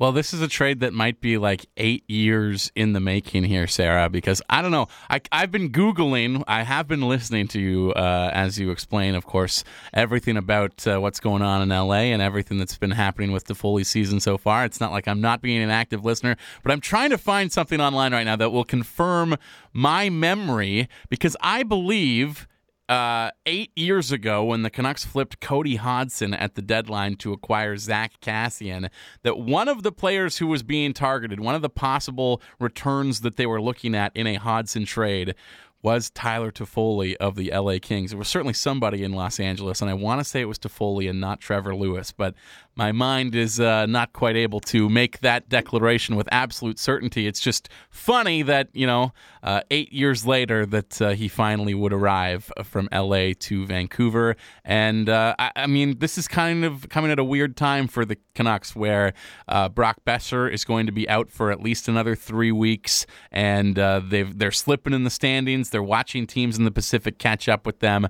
Well, 0.00 0.12
this 0.12 0.32
is 0.32 0.40
a 0.40 0.46
trade 0.46 0.78
that 0.78 0.94
might 0.94 1.20
be 1.20 1.38
like 1.38 1.66
eight 1.76 2.08
years 2.08 2.70
in 2.76 2.92
the 2.92 3.00
making 3.00 3.42
here, 3.42 3.66
Sarah, 3.66 4.08
because 4.08 4.40
I 4.48 4.62
don't 4.62 4.70
know. 4.70 4.86
I, 5.10 5.20
have 5.32 5.50
been 5.50 5.70
Googling, 5.72 6.44
I 6.46 6.62
have 6.62 6.86
been 6.86 7.02
listening 7.02 7.48
to 7.48 7.60
you 7.60 7.92
uh, 7.94 8.30
as 8.32 8.60
you 8.60 8.70
explain, 8.70 9.16
of 9.16 9.26
course, 9.26 9.64
everything 9.92 10.36
about 10.36 10.86
uh, 10.86 11.00
what's 11.00 11.18
going 11.18 11.42
on 11.42 11.62
in 11.62 11.70
LA 11.70 12.12
and 12.12 12.22
everything 12.22 12.58
that's 12.58 12.78
been 12.78 12.92
happening 12.92 13.32
with 13.32 13.46
the 13.46 13.56
Foley 13.56 13.82
season 13.82 14.20
so 14.20 14.38
far. 14.38 14.64
It's 14.64 14.80
not 14.80 14.92
like 14.92 15.08
I'm 15.08 15.20
not 15.20 15.42
being 15.42 15.60
an 15.60 15.70
active 15.70 16.04
listener, 16.04 16.36
but 16.62 16.70
I'm 16.70 16.80
trying 16.80 17.10
to 17.10 17.18
find 17.18 17.52
something 17.52 17.80
online 17.80 18.12
right 18.12 18.22
now 18.22 18.36
that 18.36 18.50
will 18.50 18.62
confirm 18.62 19.36
my 19.72 20.10
memory 20.10 20.88
because 21.08 21.36
I 21.40 21.64
believe 21.64 22.46
uh, 22.88 23.30
eight 23.44 23.70
years 23.76 24.10
ago 24.10 24.44
when 24.44 24.62
the 24.62 24.70
Canucks 24.70 25.04
flipped 25.04 25.40
Cody 25.40 25.76
Hodgson 25.76 26.32
at 26.32 26.54
the 26.54 26.62
deadline 26.62 27.16
to 27.16 27.32
acquire 27.32 27.76
Zack 27.76 28.20
Kassian, 28.20 28.88
that 29.22 29.38
one 29.38 29.68
of 29.68 29.82
the 29.82 29.92
players 29.92 30.38
who 30.38 30.46
was 30.46 30.62
being 30.62 30.92
targeted, 30.92 31.40
one 31.40 31.54
of 31.54 31.62
the 31.62 31.68
possible 31.68 32.40
returns 32.58 33.20
that 33.20 33.36
they 33.36 33.46
were 33.46 33.60
looking 33.60 33.94
at 33.94 34.16
in 34.16 34.26
a 34.26 34.36
Hodgson 34.36 34.84
trade, 34.84 35.34
was 35.82 36.10
Tyler 36.10 36.50
Toffoli 36.50 37.14
of 37.16 37.36
the 37.36 37.52
LA 37.54 37.76
Kings. 37.80 38.12
It 38.12 38.16
was 38.16 38.28
certainly 38.28 38.52
somebody 38.52 39.04
in 39.04 39.12
Los 39.12 39.38
Angeles, 39.38 39.80
and 39.80 39.90
I 39.90 39.94
want 39.94 40.20
to 40.20 40.24
say 40.24 40.40
it 40.40 40.46
was 40.46 40.58
Toffoli 40.58 41.08
and 41.08 41.20
not 41.20 41.40
Trevor 41.40 41.74
Lewis, 41.74 42.10
but 42.10 42.34
my 42.78 42.92
mind 42.92 43.34
is 43.34 43.58
uh, 43.58 43.86
not 43.86 44.12
quite 44.12 44.36
able 44.36 44.60
to 44.60 44.88
make 44.88 45.18
that 45.20 45.48
declaration 45.48 46.14
with 46.14 46.28
absolute 46.30 46.78
certainty. 46.78 47.26
It's 47.26 47.40
just 47.40 47.68
funny 47.90 48.42
that 48.42 48.68
you 48.72 48.86
know, 48.86 49.12
uh, 49.42 49.62
eight 49.72 49.92
years 49.92 50.24
later, 50.24 50.64
that 50.64 51.02
uh, 51.02 51.10
he 51.10 51.26
finally 51.26 51.74
would 51.74 51.92
arrive 51.92 52.52
from 52.62 52.88
L.A. 52.92 53.34
to 53.34 53.66
Vancouver, 53.66 54.36
and 54.64 55.08
uh, 55.08 55.34
I, 55.38 55.50
I, 55.56 55.66
mean, 55.66 55.98
this 55.98 56.16
is 56.16 56.28
kind 56.28 56.64
of 56.64 56.88
coming 56.88 57.10
at 57.10 57.18
a 57.18 57.24
weird 57.24 57.56
time 57.56 57.88
for 57.88 58.04
the 58.04 58.16
Canucks, 58.36 58.76
where 58.76 59.12
uh, 59.48 59.68
Brock 59.68 59.98
Boeser 60.06 60.50
is 60.50 60.64
going 60.64 60.86
to 60.86 60.92
be 60.92 61.08
out 61.08 61.32
for 61.32 61.50
at 61.50 61.60
least 61.60 61.88
another 61.88 62.14
three 62.14 62.52
weeks, 62.52 63.06
and 63.32 63.76
uh, 63.76 64.00
they've 64.08 64.38
they're 64.38 64.52
slipping 64.52 64.92
in 64.92 65.02
the 65.02 65.10
standings. 65.10 65.70
They're 65.70 65.82
watching 65.82 66.28
teams 66.28 66.56
in 66.56 66.64
the 66.64 66.70
Pacific 66.70 67.18
catch 67.18 67.48
up 67.48 67.66
with 67.66 67.80
them. 67.80 68.08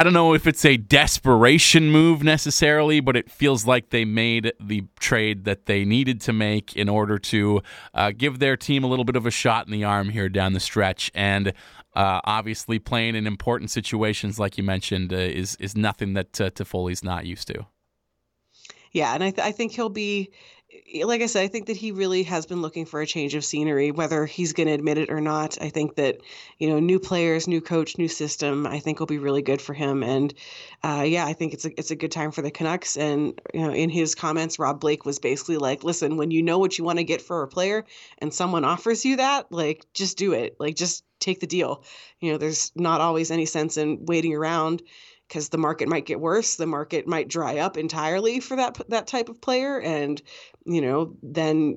I 0.00 0.04
don't 0.04 0.12
know 0.12 0.32
if 0.32 0.46
it's 0.46 0.64
a 0.64 0.76
desperation 0.76 1.90
move 1.90 2.22
necessarily, 2.22 3.00
but 3.00 3.16
it 3.16 3.28
feels 3.28 3.66
like 3.66 3.90
they 3.90 4.04
made 4.04 4.52
the 4.60 4.84
trade 5.00 5.44
that 5.44 5.66
they 5.66 5.84
needed 5.84 6.20
to 6.20 6.32
make 6.32 6.76
in 6.76 6.88
order 6.88 7.18
to 7.18 7.62
uh, 7.94 8.12
give 8.16 8.38
their 8.38 8.56
team 8.56 8.84
a 8.84 8.86
little 8.86 9.04
bit 9.04 9.16
of 9.16 9.26
a 9.26 9.32
shot 9.32 9.66
in 9.66 9.72
the 9.72 9.82
arm 9.82 10.10
here 10.10 10.28
down 10.28 10.52
the 10.52 10.60
stretch. 10.60 11.10
And 11.16 11.48
uh, 11.96 12.20
obviously, 12.22 12.78
playing 12.78 13.16
in 13.16 13.26
important 13.26 13.72
situations, 13.72 14.38
like 14.38 14.56
you 14.56 14.62
mentioned, 14.62 15.12
uh, 15.12 15.16
is 15.16 15.56
is 15.56 15.76
nothing 15.76 16.12
that 16.12 16.40
uh, 16.40 16.50
Toffoli's 16.50 17.02
not 17.02 17.26
used 17.26 17.48
to. 17.48 17.66
Yeah, 18.92 19.14
and 19.14 19.24
I, 19.24 19.30
th- 19.30 19.46
I 19.46 19.50
think 19.50 19.72
he'll 19.72 19.88
be 19.88 20.30
like 21.04 21.22
I 21.22 21.26
said, 21.26 21.42
I 21.42 21.48
think 21.48 21.66
that 21.66 21.76
he 21.76 21.92
really 21.92 22.22
has 22.24 22.46
been 22.46 22.62
looking 22.62 22.84
for 22.84 23.00
a 23.00 23.06
change 23.06 23.34
of 23.34 23.44
scenery, 23.44 23.90
whether 23.90 24.26
he's 24.26 24.52
going 24.52 24.66
to 24.66 24.72
admit 24.72 24.98
it 24.98 25.10
or 25.10 25.20
not. 25.20 25.60
I 25.60 25.68
think 25.68 25.96
that, 25.96 26.20
you 26.58 26.68
know, 26.68 26.78
new 26.78 26.98
players, 26.98 27.48
new 27.48 27.60
coach, 27.60 27.98
new 27.98 28.08
system, 28.08 28.66
I 28.66 28.78
think 28.78 28.98
will 28.98 29.06
be 29.06 29.18
really 29.18 29.42
good 29.42 29.60
for 29.60 29.74
him. 29.74 30.02
And 30.02 30.32
uh, 30.82 31.04
yeah, 31.06 31.26
I 31.26 31.32
think 31.32 31.54
it's 31.54 31.64
a 31.64 31.78
it's 31.78 31.90
a 31.90 31.96
good 31.96 32.12
time 32.12 32.30
for 32.30 32.42
the 32.42 32.50
Canucks. 32.50 32.96
And 32.96 33.40
you 33.52 33.60
know, 33.60 33.72
in 33.72 33.90
his 33.90 34.14
comments, 34.14 34.58
Rob 34.58 34.80
Blake 34.80 35.04
was 35.04 35.18
basically 35.18 35.58
like, 35.58 35.84
"Listen, 35.84 36.16
when 36.16 36.30
you 36.30 36.42
know 36.42 36.58
what 36.58 36.78
you 36.78 36.84
want 36.84 36.98
to 36.98 37.04
get 37.04 37.22
for 37.22 37.42
a 37.42 37.48
player, 37.48 37.84
and 38.18 38.32
someone 38.32 38.64
offers 38.64 39.04
you 39.04 39.16
that, 39.16 39.50
like, 39.50 39.86
just 39.94 40.18
do 40.18 40.32
it. 40.32 40.56
Like, 40.58 40.76
just 40.76 41.04
take 41.20 41.40
the 41.40 41.46
deal. 41.46 41.84
You 42.20 42.32
know, 42.32 42.38
there's 42.38 42.72
not 42.74 43.00
always 43.00 43.30
any 43.30 43.46
sense 43.46 43.76
in 43.76 44.06
waiting 44.06 44.34
around." 44.34 44.82
because 45.26 45.50
the 45.50 45.58
market 45.58 45.88
might 45.88 46.06
get 46.06 46.18
worse 46.18 46.56
the 46.56 46.66
market 46.66 47.06
might 47.06 47.28
dry 47.28 47.58
up 47.58 47.76
entirely 47.76 48.40
for 48.40 48.56
that 48.56 48.80
that 48.88 49.06
type 49.06 49.28
of 49.28 49.40
player 49.40 49.78
and 49.78 50.22
you 50.68 50.80
know 50.82 51.14
then 51.22 51.76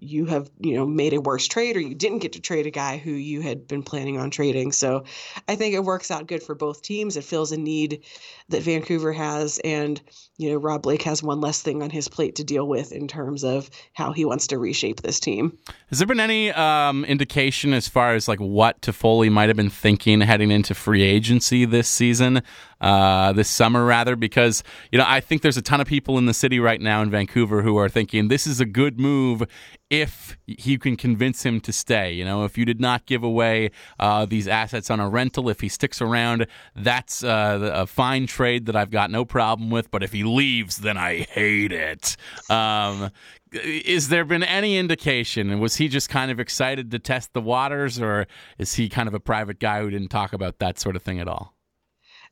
you 0.00 0.24
have 0.24 0.50
you 0.58 0.74
know 0.74 0.86
made 0.86 1.12
a 1.12 1.20
worse 1.20 1.46
trade 1.46 1.76
or 1.76 1.80
you 1.80 1.94
didn't 1.94 2.18
get 2.18 2.32
to 2.32 2.40
trade 2.40 2.66
a 2.66 2.70
guy 2.70 2.96
who 2.96 3.12
you 3.12 3.42
had 3.42 3.68
been 3.68 3.82
planning 3.82 4.18
on 4.18 4.30
trading. 4.30 4.72
So 4.72 5.04
i 5.46 5.56
think 5.56 5.74
it 5.74 5.84
works 5.84 6.10
out 6.10 6.26
good 6.26 6.42
for 6.42 6.54
both 6.54 6.82
teams. 6.82 7.16
It 7.16 7.24
fills 7.24 7.52
a 7.52 7.56
need 7.56 8.04
that 8.48 8.62
vancouver 8.62 9.12
has 9.12 9.60
and 9.62 10.00
you 10.38 10.50
know 10.50 10.56
rob 10.56 10.82
blake 10.82 11.02
has 11.02 11.22
one 11.22 11.40
less 11.40 11.62
thing 11.62 11.82
on 11.82 11.90
his 11.90 12.08
plate 12.08 12.36
to 12.36 12.44
deal 12.44 12.66
with 12.66 12.92
in 12.92 13.06
terms 13.06 13.44
of 13.44 13.70
how 13.92 14.12
he 14.12 14.24
wants 14.24 14.46
to 14.48 14.58
reshape 14.58 15.02
this 15.02 15.20
team. 15.20 15.56
Has 15.88 15.98
there 15.98 16.06
been 16.06 16.20
any 16.20 16.50
um, 16.52 17.04
indication 17.04 17.74
as 17.74 17.86
far 17.86 18.14
as 18.14 18.26
like 18.26 18.38
what 18.38 18.80
Toffoli 18.80 19.30
might 19.30 19.48
have 19.48 19.56
been 19.56 19.70
thinking 19.70 20.20
heading 20.22 20.50
into 20.50 20.74
free 20.74 21.02
agency 21.02 21.64
this 21.64 21.88
season 21.88 22.42
uh, 22.80 23.32
this 23.34 23.50
summer 23.50 23.84
rather? 23.84 24.16
Because 24.16 24.64
you 24.90 24.98
know 24.98 25.04
I 25.06 25.20
think 25.20 25.42
there's 25.42 25.58
a 25.58 25.62
ton 25.62 25.80
of 25.80 25.86
people 25.86 26.16
in 26.16 26.26
the 26.26 26.34
city 26.34 26.58
right 26.58 26.80
now 26.80 27.02
in 27.02 27.10
Vancouver 27.10 27.60
who 27.62 27.76
are 27.76 27.88
thinking 27.88 28.28
this 28.28 28.46
is 28.46 28.60
a 28.60 28.66
good 28.66 28.98
move 28.98 29.44
if 29.90 30.38
you 30.46 30.78
can 30.78 30.96
convince 30.96 31.44
him 31.44 31.60
to 31.60 31.72
stay. 31.72 32.12
You 32.12 32.24
know, 32.24 32.44
if 32.44 32.56
you 32.56 32.64
did 32.64 32.80
not 32.80 33.06
give 33.06 33.24
away 33.24 33.72
uh, 33.98 34.24
these 34.24 34.46
assets 34.46 34.88
on 34.88 35.00
a 35.00 35.08
rental, 35.08 35.48
if 35.48 35.60
he 35.60 35.68
sticks 35.68 36.00
around, 36.00 36.46
that's 36.76 37.24
uh, 37.24 37.72
a 37.74 37.86
fine 37.86 38.28
trade 38.28 38.66
that 38.66 38.76
I've 38.76 38.90
got 38.90 39.10
no 39.10 39.24
problem 39.24 39.68
with. 39.68 39.90
But 39.90 40.04
if 40.04 40.12
he 40.12 40.22
leaves, 40.22 40.78
then 40.78 40.96
I 40.96 41.18
hate 41.18 41.72
it. 41.72 42.16
Um, 42.48 43.10
is 43.52 44.08
there 44.08 44.24
been 44.24 44.44
any 44.44 44.78
indication? 44.78 45.58
Was 45.58 45.74
he 45.74 45.88
just 45.88 46.08
kind 46.08 46.30
of 46.30 46.38
excited 46.38 46.92
to 46.92 47.00
test 47.00 47.32
the 47.32 47.40
waters, 47.40 48.00
or 48.00 48.28
is 48.58 48.74
he 48.74 48.88
kind 48.88 49.08
of 49.08 49.14
a 49.14 49.20
private 49.20 49.58
guy 49.58 49.80
who 49.80 49.90
didn't 49.90 50.08
talk 50.08 50.32
about 50.32 50.60
that 50.60 50.78
sort 50.78 50.94
of 50.94 51.02
thing 51.02 51.18
at 51.18 51.26
all? 51.26 51.56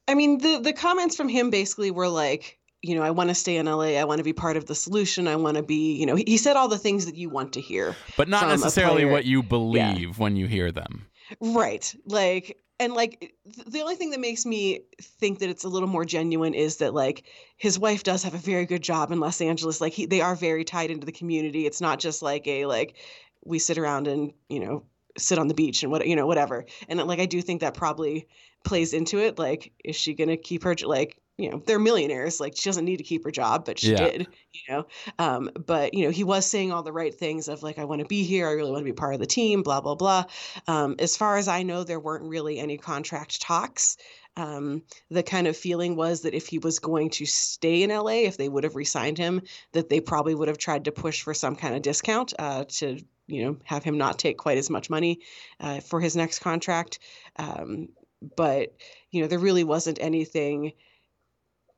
I 0.07 0.15
mean, 0.15 0.39
the 0.39 0.61
the 0.61 0.73
comments 0.73 1.17
from 1.17 1.29
him 1.29 1.51
basically 1.51 1.91
were 1.91 2.09
like, 2.09 2.58
you 2.83 2.95
know, 2.95 3.03
I 3.03 3.11
want 3.11 3.29
to 3.29 3.35
stay 3.35 3.57
in 3.57 3.67
LA. 3.67 3.99
I 3.99 4.05
want 4.05 4.19
to 4.19 4.25
be 4.25 4.33
part 4.33 4.57
of 4.57 4.67
the 4.67 4.75
solution. 4.75 5.27
I 5.27 5.37
want 5.37 5.57
to 5.57 5.63
be, 5.63 5.97
you 5.97 6.07
know, 6.07 6.15
he, 6.15 6.25
he 6.27 6.37
said 6.37 6.57
all 6.57 6.69
the 6.69 6.79
things 6.79 7.07
that 7.07 7.17
you 7.17 7.29
want 7.29 7.55
to 7.55 7.61
hear, 7.61 7.97
but 8.17 8.29
not 8.29 8.49
necessarily 8.49 9.05
what 9.05 9.25
you 9.25 9.43
believe 9.43 10.01
yeah. 10.01 10.13
when 10.17 10.37
you 10.37 10.47
hear 10.47 10.71
them. 10.71 11.07
Right. 11.41 11.93
Like, 12.07 12.59
and 12.81 12.93
like 12.95 13.35
the 13.67 13.81
only 13.81 13.97
thing 13.97 14.11
that 14.11 14.21
makes 14.21 14.47
me 14.47 14.83
think 15.01 15.41
that 15.41 15.49
it's 15.49 15.65
a 15.65 15.69
little 15.69 15.89
more 15.89 16.05
genuine 16.05 16.55
is 16.55 16.77
that 16.77 16.95
like 16.95 17.25
his 17.57 17.79
wife 17.79 18.05
does 18.05 18.23
have 18.23 18.35
a 18.35 18.39
very 18.39 18.67
good 18.67 18.83
job 18.83 19.11
in 19.11 19.19
Los 19.19 19.41
Angeles. 19.41 19.81
Like 19.81 19.93
he, 19.93 20.07
they 20.07 20.21
are 20.21 20.37
very 20.37 20.65
tied 20.65 20.91
into 20.91 21.05
the 21.05 21.13
community. 21.13 21.67
It's 21.67 21.81
not 21.81 21.99
just 21.99 22.23
like 22.23 22.47
a 22.47 22.67
like 22.67 22.97
we 23.45 23.59
sit 23.59 23.79
around 23.79 24.07
and 24.07 24.33
you 24.49 24.61
know 24.61 24.85
sit 25.17 25.39
on 25.39 25.49
the 25.49 25.55
beach 25.55 25.83
and 25.83 25.91
what 25.91 26.07
you 26.07 26.15
know 26.15 26.27
whatever. 26.27 26.67
And 26.89 27.03
like 27.03 27.19
I 27.19 27.27
do 27.27 27.43
think 27.43 27.63
that 27.63 27.75
probably 27.75 28.29
plays 28.65 28.93
into 28.93 29.19
it. 29.19 29.39
Like, 29.39 29.73
is 29.85 29.97
she 29.97 30.15
gonna 30.15 30.37
keep 30.37 30.63
her 30.63 30.77
like 30.85 31.19
you 31.39 31.51
know 31.51 31.63
they're 31.67 31.79
millionaires 31.79 32.41
like 32.41 32.55
she 32.57 32.69
doesn't 32.69 32.85
need 32.85 32.99
to 32.99 33.05
keep 33.05 33.25
her 33.25 33.31
job 33.31 33.65
but 33.65 33.79
she 33.79 33.93
yeah. 33.93 34.11
did 34.11 34.27
you 34.53 34.61
know 34.69 34.87
um, 35.19 35.51
but 35.67 35.95
you 35.95 36.05
know 36.05 36.11
he 36.11 36.25
was 36.25 36.45
saying 36.45 36.73
all 36.73 36.83
the 36.83 36.93
right 36.93 37.15
things 37.15 37.49
of 37.49 37.63
like 37.63 37.79
i 37.79 37.85
want 37.85 38.01
to 38.01 38.07
be 38.07 38.25
here 38.25 38.47
i 38.49 38.53
really 38.53 38.71
want 38.71 38.81
to 38.81 38.85
be 38.85 38.93
part 38.93 39.15
of 39.15 39.21
the 39.21 39.27
team 39.27 39.63
blah 39.63 39.81
blah 39.81 39.95
blah 39.95 40.25
um, 40.67 40.97
as 40.99 41.17
far 41.17 41.39
as 41.39 41.49
i 41.49 41.63
know 41.63 41.85
there 41.85 42.01
weren't 42.01 42.25
really 42.25 42.59
any 42.59 42.77
contract 42.77 43.41
talks 43.41 43.97
um, 44.37 44.83
the 45.11 45.25
kind 45.25 45.49
of 45.49 45.57
feeling 45.57 45.97
was 45.97 46.23
that 46.23 46.33
if 46.33 46.47
he 46.47 46.61
was 46.61 46.79
going 46.79 47.11
to 47.11 47.27
stay 47.27 47.83
in 47.83 47.91
LA, 47.91 48.23
if 48.23 48.37
they 48.37 48.49
would 48.49 48.63
have 48.63 48.77
resigned 48.77 49.19
him, 49.19 49.43
that 49.73 49.89
they 49.89 50.01
probably 50.01 50.33
would 50.33 50.47
have 50.47 50.59
tried 50.59 50.85
to 50.85 50.93
push 50.93 51.23
for 51.23 51.35
some 51.35 51.57
kind 51.57 51.75
of 51.75 51.83
discount 51.83 52.35
uh, 52.39 52.65
to 52.69 53.01
you 53.27 53.45
know 53.45 53.57
have 53.65 53.83
him 53.83 53.99
not 53.99 54.17
take 54.17 54.39
quite 54.39 54.57
as 54.57 54.71
much 54.71 54.91
money 54.91 55.19
uh, 55.59 55.81
for 55.81 56.01
his 56.01 56.15
next 56.15 56.39
contract. 56.39 57.01
Um, 57.35 57.89
but 58.37 58.77
you 59.11 59.23
know 59.23 59.27
there 59.27 59.41
really 59.41 59.65
wasn't 59.65 59.99
anything. 60.01 60.73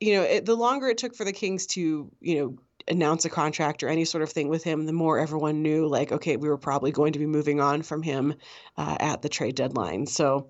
You 0.01 0.15
know, 0.15 0.23
it, 0.23 0.47
the 0.47 0.57
longer 0.57 0.89
it 0.89 0.99
took 0.99 1.15
for 1.15 1.25
the 1.25 1.33
Kings 1.33 1.67
to 1.69 2.11
you 2.21 2.39
know 2.39 2.57
announce 2.89 3.25
a 3.25 3.31
contract 3.31 3.83
or 3.83 3.89
any 3.89 4.05
sort 4.05 4.23
of 4.23 4.31
thing 4.31 4.49
with 4.49 4.65
him, 4.65 4.87
the 4.87 4.93
more 4.93 5.19
everyone 5.19 5.63
knew 5.63 5.87
like 5.87 6.13
okay, 6.13 6.37
we 6.37 6.49
were 6.49 6.59
probably 6.59 6.91
going 6.91 7.13
to 7.13 7.19
be 7.19 7.27
moving 7.27 7.61
on 7.61 7.83
from 7.83 8.03
him 8.03 8.35
uh, 8.77 8.97
at 8.99 9.23
the 9.23 9.29
trade 9.29 9.55
deadline. 9.55 10.07
So 10.07 10.49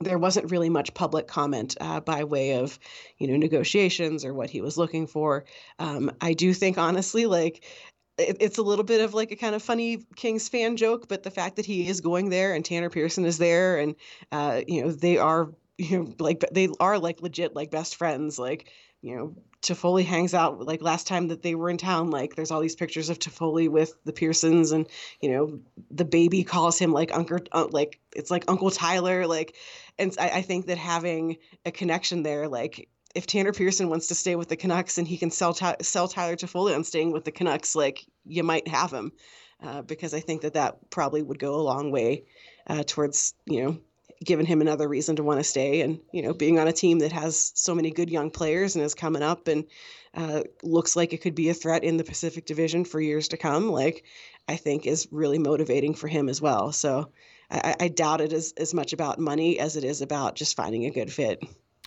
there 0.00 0.18
wasn't 0.18 0.50
really 0.50 0.68
much 0.68 0.92
public 0.92 1.26
comment 1.26 1.74
uh, 1.80 2.00
by 2.00 2.24
way 2.24 2.58
of 2.58 2.78
you 3.18 3.26
know 3.26 3.36
negotiations 3.36 4.24
or 4.24 4.34
what 4.34 4.50
he 4.50 4.60
was 4.60 4.76
looking 4.76 5.06
for 5.06 5.46
um, 5.78 6.12
i 6.20 6.34
do 6.34 6.52
think 6.52 6.76
honestly 6.76 7.24
like 7.24 7.64
it, 8.18 8.36
it's 8.40 8.58
a 8.58 8.62
little 8.62 8.84
bit 8.84 9.00
of 9.00 9.14
like 9.14 9.30
a 9.30 9.36
kind 9.36 9.54
of 9.54 9.62
funny 9.62 10.04
Kings 10.16 10.48
fan 10.48 10.76
joke, 10.76 11.08
but 11.08 11.22
the 11.22 11.30
fact 11.30 11.56
that 11.56 11.66
he 11.66 11.88
is 11.88 12.00
going 12.00 12.30
there 12.30 12.54
and 12.54 12.64
Tanner 12.64 12.90
Pearson 12.90 13.24
is 13.24 13.38
there, 13.38 13.78
and 13.78 13.94
uh, 14.32 14.62
you 14.66 14.82
know 14.82 14.90
they 14.90 15.18
are 15.18 15.50
you 15.78 15.98
know 15.98 16.14
like 16.18 16.44
they 16.52 16.68
are 16.80 16.98
like 16.98 17.22
legit 17.22 17.54
like 17.54 17.70
best 17.70 17.96
friends, 17.96 18.38
like 18.38 18.70
you 19.02 19.16
know 19.16 19.34
Toffoli 19.62 20.04
hangs 20.04 20.34
out 20.34 20.64
like 20.64 20.82
last 20.82 21.06
time 21.06 21.28
that 21.28 21.42
they 21.42 21.54
were 21.54 21.70
in 21.70 21.76
town 21.76 22.10
like 22.10 22.34
there's 22.34 22.50
all 22.50 22.60
these 22.60 22.76
pictures 22.76 23.08
of 23.08 23.18
Toffoli 23.18 23.68
with 23.68 23.94
the 24.04 24.12
Pearsons 24.12 24.72
and 24.72 24.86
you 25.20 25.30
know 25.30 25.60
the 25.90 26.04
baby 26.04 26.44
calls 26.44 26.78
him 26.78 26.92
like 26.92 27.14
uncle 27.14 27.38
uh, 27.52 27.66
like 27.70 28.00
it's 28.14 28.30
like 28.30 28.44
Uncle 28.48 28.70
Tyler 28.70 29.26
like 29.26 29.56
and 29.98 30.14
I, 30.18 30.30
I 30.30 30.42
think 30.42 30.66
that 30.66 30.78
having 30.78 31.36
a 31.64 31.70
connection 31.70 32.22
there 32.22 32.48
like 32.48 32.88
if 33.16 33.26
Tanner 33.26 33.52
Pearson 33.52 33.88
wants 33.88 34.08
to 34.08 34.14
stay 34.14 34.36
with 34.36 34.48
the 34.48 34.56
Canucks 34.56 34.98
and 34.98 35.08
he 35.08 35.16
can 35.16 35.30
sell 35.30 35.54
sell 35.54 36.06
Tyler 36.06 36.36
Toffoli 36.36 36.74
on 36.74 36.84
staying 36.84 37.12
with 37.12 37.24
the 37.24 37.32
Canucks, 37.32 37.74
like 37.74 38.04
you 38.26 38.42
might 38.42 38.68
have 38.68 38.90
him, 38.92 39.10
uh, 39.62 39.80
because 39.80 40.12
I 40.12 40.20
think 40.20 40.42
that 40.42 40.52
that 40.52 40.90
probably 40.90 41.22
would 41.22 41.38
go 41.38 41.54
a 41.54 41.62
long 41.62 41.90
way 41.90 42.24
uh, 42.66 42.84
towards 42.86 43.32
you 43.46 43.64
know 43.64 43.78
giving 44.24 44.46
him 44.46 44.60
another 44.60 44.88
reason 44.88 45.16
to 45.16 45.22
want 45.22 45.38
to 45.38 45.44
stay 45.44 45.82
and 45.82 46.00
you 46.12 46.22
know 46.22 46.32
being 46.32 46.58
on 46.58 46.68
a 46.68 46.72
team 46.72 47.00
that 47.00 47.12
has 47.12 47.52
so 47.54 47.74
many 47.74 47.90
good 47.90 48.10
young 48.10 48.30
players 48.30 48.74
and 48.74 48.84
is 48.84 48.94
coming 48.94 49.22
up 49.22 49.48
and 49.48 49.66
uh, 50.14 50.42
looks 50.62 50.96
like 50.96 51.12
it 51.12 51.20
could 51.20 51.34
be 51.34 51.50
a 51.50 51.54
threat 51.54 51.84
in 51.84 51.98
the 51.98 52.04
Pacific 52.04 52.46
Division 52.46 52.84
for 52.84 53.00
years 53.00 53.28
to 53.28 53.36
come. 53.36 53.68
Like 53.68 54.04
I 54.48 54.56
think 54.56 54.86
is 54.86 55.08
really 55.10 55.38
motivating 55.38 55.94
for 55.94 56.08
him 56.08 56.28
as 56.28 56.40
well. 56.40 56.72
So 56.72 57.10
I, 57.50 57.74
I 57.80 57.88
doubt 57.88 58.22
it 58.22 58.32
is 58.32 58.54
as 58.56 58.72
much 58.72 58.92
about 58.92 59.18
money 59.18 59.58
as 59.58 59.76
it 59.76 59.84
is 59.84 60.00
about 60.00 60.34
just 60.34 60.56
finding 60.56 60.86
a 60.86 60.90
good 60.90 61.12
fit. 61.12 61.42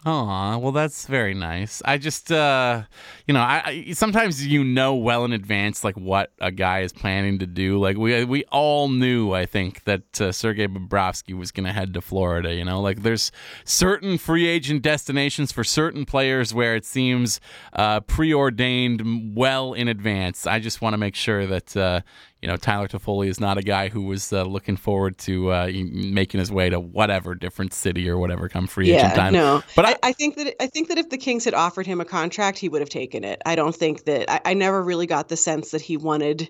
Oh, 0.06 0.58
well, 0.60 0.72
that's 0.72 1.08
very 1.08 1.34
nice. 1.34 1.82
I 1.84 1.98
just, 1.98 2.32
uh, 2.32 2.84
you 3.28 3.34
know, 3.34 3.42
I, 3.42 3.62
I, 3.66 3.92
sometimes 3.92 4.48
you 4.48 4.64
know 4.64 4.96
well 4.96 5.26
in 5.26 5.34
advance 5.34 5.84
like 5.84 5.98
what 5.98 6.32
a 6.40 6.54
guy 6.54 6.82
is 6.84 6.94
planning 6.94 7.40
to 7.40 7.46
do. 7.46 7.78
Like 7.78 7.98
we 7.98 8.24
we 8.24 8.46
all 8.46 8.88
knew, 8.88 9.34
I 9.34 9.46
think, 9.46 9.84
that 9.84 10.22
uh, 10.22 10.32
Sergei 10.32 10.68
Bobrovsky 10.68 11.38
was 11.38 11.52
going 11.52 11.66
to 11.66 11.74
head 11.74 11.94
to 11.96 12.02
Florida. 12.02 12.54
You 12.54 12.64
know, 12.64 12.80
like 12.80 13.04
there's 13.04 13.30
certain 13.66 14.18
free 14.18 14.48
agent 14.48 14.84
destinations 14.84 15.52
for 15.52 15.66
certain 15.66 16.06
players 16.06 16.54
where 16.54 16.78
it 16.78 16.86
seems 16.86 17.42
uh, 17.74 18.00
preordained 18.00 19.36
well 19.36 19.74
in 19.74 19.90
advance. 19.90 20.48
I 20.48 20.60
just 20.60 20.82
want 20.82 20.94
to 20.94 20.98
make 20.98 21.16
sure 21.16 21.46
that 21.46 21.76
uh, 21.76 22.02
you 22.42 22.48
know, 22.48 22.56
Tyler 22.56 22.88
Toffoli 22.88 23.28
is 23.28 23.40
not 23.40 23.58
a 23.58 23.62
guy 23.62 23.90
who 23.90 24.04
was 24.04 24.32
uh, 24.32 24.44
looking 24.44 24.78
forward 24.78 25.18
to 25.20 25.52
uh, 25.52 25.70
making 25.92 26.40
his 26.40 26.52
way 26.52 26.70
to 26.70 26.80
whatever 26.80 27.36
different 27.36 27.74
city 27.74 28.10
or 28.10 28.18
whatever 28.18 28.48
come 28.48 28.66
free 28.66 28.90
yeah, 28.90 28.98
agent 28.98 29.16
time. 29.16 29.34
No, 29.34 29.62
but 29.76 29.86
I, 29.86 29.96
I, 30.04 30.14
think 30.14 30.38
that 30.38 30.56
I 30.62 30.68
think 30.68 30.88
that 30.88 30.98
if 30.98 31.10
the 31.10 31.18
Kings 31.18 31.44
had 31.44 31.54
offered 31.54 31.86
him 31.86 32.00
a 32.00 32.06
contract, 32.06 32.58
he 32.58 32.70
would 32.70 32.82
have 32.82 32.90
taken 32.90 33.26
it. 33.26 33.42
I 33.46 33.56
don't 33.56 33.76
think 33.76 34.06
that 34.06 34.32
I, 34.32 34.52
I 34.52 34.54
never 34.54 34.82
really 34.82 35.06
got 35.06 35.28
the 35.28 35.36
sense 35.36 35.72
that 35.72 35.82
he 35.82 35.98
wanted 35.98 36.50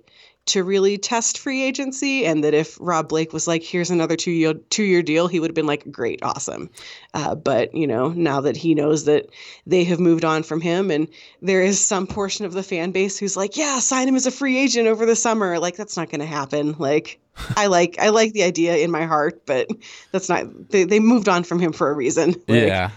to 0.50 0.64
really 0.64 0.98
test 0.98 1.38
free 1.38 1.62
agency 1.62 2.26
and 2.26 2.44
that 2.44 2.56
if 2.56 2.76
Rob 2.82 3.08
Blake 3.08 3.34
was 3.34 3.48
like 3.48 3.64
here's 3.64 3.92
another 3.92 4.16
two 4.16 4.32
year 4.32 4.54
two 4.54 4.84
year 4.84 5.04
deal 5.04 5.28
he 5.28 5.40
would 5.40 5.50
have 5.50 5.56
been 5.56 5.68
like 5.68 5.90
great 5.92 6.20
awesome. 6.24 6.70
Uh, 7.14 7.36
but 7.36 7.74
you 7.74 7.86
know 7.86 8.10
now 8.10 8.42
that 8.42 8.58
he 8.58 8.74
knows 8.74 9.06
that 9.06 9.28
they 9.68 9.84
have 9.84 10.00
moved 10.00 10.26
on 10.26 10.42
from 10.42 10.60
him 10.60 10.90
and 10.90 11.08
there 11.42 11.62
is 11.62 11.84
some 11.84 12.08
portion 12.08 12.46
of 12.46 12.54
the 12.54 12.64
fan 12.64 12.92
base 12.92 13.20
who's 13.20 13.38
like 13.38 13.58
yeah 13.58 13.80
sign 13.80 14.08
him 14.08 14.16
as 14.16 14.26
a 14.26 14.32
free 14.32 14.58
agent 14.58 14.88
over 14.88 15.06
the 15.06 15.16
summer 15.16 15.60
like 15.60 15.76
that's 15.76 15.96
not 15.96 16.10
going 16.10 16.22
to 16.22 16.26
happen. 16.26 16.76
Like 16.80 17.20
I 17.56 17.68
like 17.78 17.98
I 18.00 18.10
like 18.10 18.34
the 18.34 18.44
idea 18.44 18.78
in 18.78 18.90
my 18.90 19.06
heart 19.06 19.46
but 19.46 19.70
that's 20.12 20.30
not 20.30 20.70
they, 20.70 20.84
they 20.84 21.00
moved 21.00 21.30
on 21.30 21.44
from 21.44 21.60
him 21.60 21.74
for 21.74 21.90
a 21.90 21.94
reason. 21.94 22.30
Like, 22.48 22.64
yeah 22.64 22.90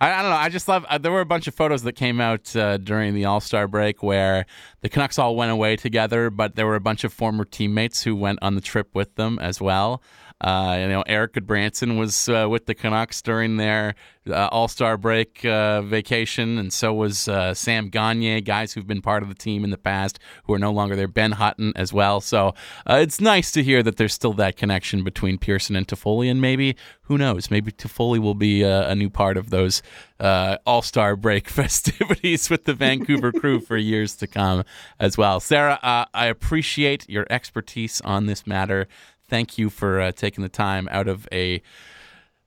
I, 0.00 0.12
I, 0.12 0.22
don't 0.22 0.30
know. 0.30 0.36
I 0.36 0.48
just 0.48 0.68
love. 0.68 0.84
Uh, 0.88 0.98
there 0.98 1.12
were 1.12 1.20
a 1.20 1.26
bunch 1.26 1.46
of 1.48 1.54
photos 1.54 1.82
that 1.82 1.94
came 1.94 2.20
out 2.20 2.54
uh, 2.54 2.76
during 2.76 3.14
the 3.14 3.24
All 3.24 3.40
Star 3.40 3.66
break 3.66 4.02
where 4.02 4.46
the 4.80 4.88
Canucks 4.88 5.18
all 5.18 5.34
went 5.34 5.50
away 5.50 5.76
together, 5.76 6.30
but 6.30 6.54
there 6.54 6.66
were 6.66 6.76
a 6.76 6.80
bunch 6.80 7.04
of 7.04 7.12
former 7.12 7.44
teammates 7.44 8.02
who 8.02 8.14
went 8.14 8.38
on 8.42 8.54
the 8.54 8.60
trip 8.60 8.94
with 8.94 9.14
them 9.16 9.38
as 9.38 9.60
well. 9.60 10.02
Uh, 10.40 10.76
you 10.80 10.88
know, 10.88 11.02
Erik 11.02 11.32
Gudbranson 11.32 11.98
was 11.98 12.28
uh, 12.28 12.46
with 12.48 12.66
the 12.66 12.74
Canucks 12.74 13.20
during 13.22 13.56
their 13.56 13.96
uh, 14.28 14.48
All 14.52 14.68
Star 14.68 14.96
break 14.96 15.44
uh, 15.44 15.82
vacation, 15.82 16.58
and 16.58 16.72
so 16.72 16.94
was 16.94 17.26
uh, 17.26 17.54
Sam 17.54 17.88
Gagne, 17.88 18.40
guys 18.42 18.72
who've 18.72 18.86
been 18.86 19.02
part 19.02 19.24
of 19.24 19.28
the 19.28 19.34
team 19.34 19.64
in 19.64 19.70
the 19.70 19.78
past 19.78 20.20
who 20.44 20.54
are 20.54 20.58
no 20.58 20.70
longer 20.70 20.94
there. 20.94 21.08
Ben 21.08 21.32
Hutton 21.32 21.72
as 21.74 21.92
well. 21.92 22.20
So 22.20 22.54
uh, 22.88 22.98
it's 23.00 23.20
nice 23.20 23.50
to 23.52 23.64
hear 23.64 23.82
that 23.82 23.96
there's 23.96 24.14
still 24.14 24.32
that 24.34 24.56
connection 24.56 25.02
between 25.02 25.38
Pearson 25.38 25.74
and 25.74 25.88
Toffoli, 25.88 26.30
and 26.30 26.40
maybe 26.40 26.76
who 27.02 27.18
knows, 27.18 27.50
maybe 27.50 27.72
Toffoli 27.72 28.20
will 28.20 28.34
be 28.34 28.62
a 28.62 28.94
new 28.94 29.10
part 29.10 29.36
of 29.36 29.50
those 29.50 29.82
All 30.20 30.82
Star 30.82 31.16
break 31.16 31.48
festivities 31.48 32.48
with 32.48 32.64
the 32.64 32.74
Vancouver 32.74 33.32
crew 33.32 33.58
for 33.58 33.76
years 33.76 34.14
to 34.16 34.28
come 34.28 34.62
as 35.00 35.18
well. 35.18 35.40
Sarah, 35.40 35.80
I 35.82 36.26
appreciate 36.26 37.08
your 37.08 37.26
expertise 37.28 38.00
on 38.02 38.26
this 38.26 38.46
matter. 38.46 38.86
Thank 39.28 39.58
you 39.58 39.70
for 39.70 40.10
taking 40.12 40.42
the 40.42 40.48
time 40.48 40.88
out 40.90 41.08
of 41.08 41.28
a 41.32 41.62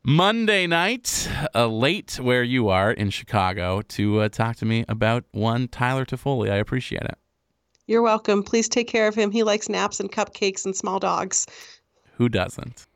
Monday 0.04 0.66
night, 0.66 1.30
uh, 1.54 1.68
late 1.68 2.20
where 2.20 2.42
you 2.42 2.70
are 2.70 2.92
in 2.92 3.12
Chicago, 3.12 3.84
to 3.84 4.22
uh, 4.22 4.30
talk 4.30 4.56
to 4.58 4.66
me 4.66 4.84
about 4.90 5.26
one 5.32 5.68
Tyler 5.68 6.06
Toffoli. 6.06 6.50
I 6.50 6.56
appreciate 6.56 7.04
it. 7.04 7.20
You're 7.86 8.02
welcome. 8.02 8.42
Please 8.42 8.68
take 8.68 8.88
care 8.88 9.08
of 9.08 9.14
him. 9.14 9.30
He 9.30 9.44
likes 9.44 9.70
naps 9.70 10.00
and 10.00 10.12
cupcakes 10.12 10.66
and 10.66 10.76
small 10.76 10.98
dogs. 10.98 11.46
Who 12.14 12.30
doesn't? 12.30 12.88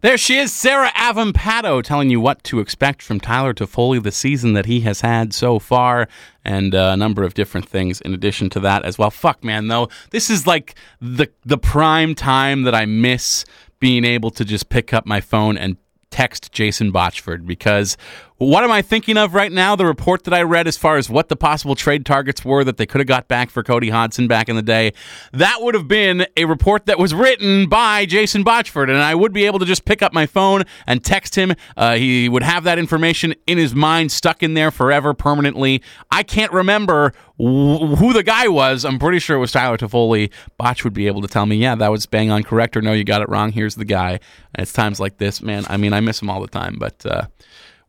There 0.00 0.16
she 0.16 0.38
is, 0.38 0.52
Sarah 0.52 0.90
Avampato, 0.96 1.82
telling 1.82 2.10
you 2.10 2.20
what 2.20 2.42
to 2.44 2.60
expect 2.60 3.02
from 3.02 3.20
Tyler 3.20 3.54
Toffoli 3.54 4.02
the 4.02 4.12
season 4.12 4.52
that 4.52 4.66
he 4.66 4.80
has 4.82 5.00
had 5.00 5.34
so 5.34 5.58
far, 5.58 6.08
and 6.44 6.74
uh, 6.74 6.90
a 6.92 6.96
number 6.96 7.22
of 7.22 7.34
different 7.34 7.68
things 7.68 8.00
in 8.00 8.14
addition 8.14 8.50
to 8.50 8.60
that 8.60 8.84
as 8.84 8.98
well. 8.98 9.10
Fuck, 9.10 9.42
man, 9.44 9.68
though, 9.68 9.88
this 10.10 10.30
is 10.30 10.46
like 10.46 10.74
the 11.00 11.28
the 11.44 11.58
prime 11.58 12.14
time 12.14 12.62
that 12.62 12.74
I 12.74 12.86
miss 12.86 13.44
being 13.80 14.04
able 14.04 14.30
to 14.30 14.44
just 14.44 14.68
pick 14.68 14.92
up 14.92 15.06
my 15.06 15.20
phone 15.20 15.56
and 15.56 15.76
text 16.10 16.52
Jason 16.52 16.92
Botchford 16.92 17.46
because 17.46 17.96
what 18.38 18.62
am 18.62 18.70
I 18.70 18.82
thinking 18.82 19.16
of 19.16 19.34
right 19.34 19.50
now? 19.50 19.74
The 19.74 19.84
report 19.84 20.22
that 20.22 20.32
I 20.32 20.42
read 20.42 20.68
as 20.68 20.76
far 20.76 20.96
as 20.96 21.10
what 21.10 21.28
the 21.28 21.34
possible 21.34 21.74
trade 21.74 22.06
targets 22.06 22.44
were 22.44 22.62
that 22.62 22.76
they 22.76 22.86
could 22.86 23.00
have 23.00 23.08
got 23.08 23.26
back 23.26 23.50
for 23.50 23.64
Cody 23.64 23.90
Hodgson 23.90 24.28
back 24.28 24.48
in 24.48 24.54
the 24.54 24.62
day. 24.62 24.92
That 25.32 25.58
would 25.60 25.74
have 25.74 25.88
been 25.88 26.24
a 26.36 26.44
report 26.44 26.86
that 26.86 27.00
was 27.00 27.12
written 27.12 27.68
by 27.68 28.06
Jason 28.06 28.44
Botchford, 28.44 28.84
and 28.84 28.98
I 28.98 29.16
would 29.16 29.32
be 29.32 29.44
able 29.44 29.58
to 29.58 29.64
just 29.64 29.84
pick 29.84 30.02
up 30.02 30.12
my 30.12 30.24
phone 30.26 30.62
and 30.86 31.04
text 31.04 31.34
him. 31.34 31.52
Uh, 31.76 31.96
he 31.96 32.28
would 32.28 32.44
have 32.44 32.62
that 32.62 32.78
information 32.78 33.34
in 33.48 33.58
his 33.58 33.74
mind, 33.74 34.12
stuck 34.12 34.40
in 34.40 34.54
there 34.54 34.70
forever, 34.70 35.14
permanently. 35.14 35.82
I 36.12 36.22
can't 36.22 36.52
remember 36.52 37.12
who 37.38 38.12
the 38.12 38.22
guy 38.22 38.46
was. 38.46 38.84
I'm 38.84 39.00
pretty 39.00 39.18
sure 39.18 39.36
it 39.36 39.40
was 39.40 39.50
Tyler 39.50 39.76
Toffoli. 39.76 40.30
Botch 40.56 40.84
would 40.84 40.94
be 40.94 41.08
able 41.08 41.22
to 41.22 41.28
tell 41.28 41.46
me, 41.46 41.56
yeah, 41.56 41.74
that 41.74 41.90
was 41.90 42.06
bang 42.06 42.30
on 42.30 42.44
correct, 42.44 42.76
or 42.76 42.82
no, 42.82 42.92
you 42.92 43.02
got 43.02 43.20
it 43.20 43.28
wrong. 43.28 43.50
Here's 43.50 43.74
the 43.74 43.84
guy. 43.84 44.20
And 44.54 44.62
it's 44.62 44.72
times 44.72 45.00
like 45.00 45.18
this, 45.18 45.42
man. 45.42 45.64
I 45.68 45.76
mean, 45.76 45.92
I 45.92 45.98
miss 45.98 46.22
him 46.22 46.30
all 46.30 46.40
the 46.40 46.46
time, 46.46 46.76
but. 46.78 47.04
Uh, 47.04 47.26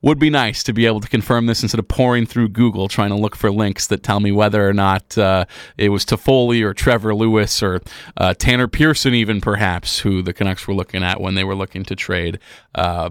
would 0.01 0.19
be 0.19 0.29
nice 0.29 0.63
to 0.63 0.73
be 0.73 0.85
able 0.85 1.01
to 1.01 1.09
confirm 1.09 1.45
this 1.45 1.61
instead 1.61 1.79
of 1.79 1.87
pouring 1.87 2.25
through 2.25 2.49
Google 2.49 2.87
trying 2.87 3.09
to 3.09 3.15
look 3.15 3.35
for 3.35 3.51
links 3.51 3.87
that 3.87 4.03
tell 4.03 4.19
me 4.19 4.31
whether 4.31 4.67
or 4.67 4.73
not 4.73 5.17
uh, 5.17 5.45
it 5.77 5.89
was 5.89 6.05
Toffoli 6.05 6.63
or 6.63 6.73
Trevor 6.73 7.13
Lewis 7.13 7.61
or 7.61 7.81
uh, 8.17 8.33
Tanner 8.33 8.67
Pearson, 8.67 9.13
even 9.13 9.41
perhaps, 9.41 9.99
who 9.99 10.21
the 10.21 10.33
Canucks 10.33 10.67
were 10.67 10.73
looking 10.73 11.03
at 11.03 11.19
when 11.19 11.35
they 11.35 11.43
were 11.43 11.55
looking 11.55 11.83
to 11.85 11.95
trade 11.95 12.39
uh, 12.75 13.09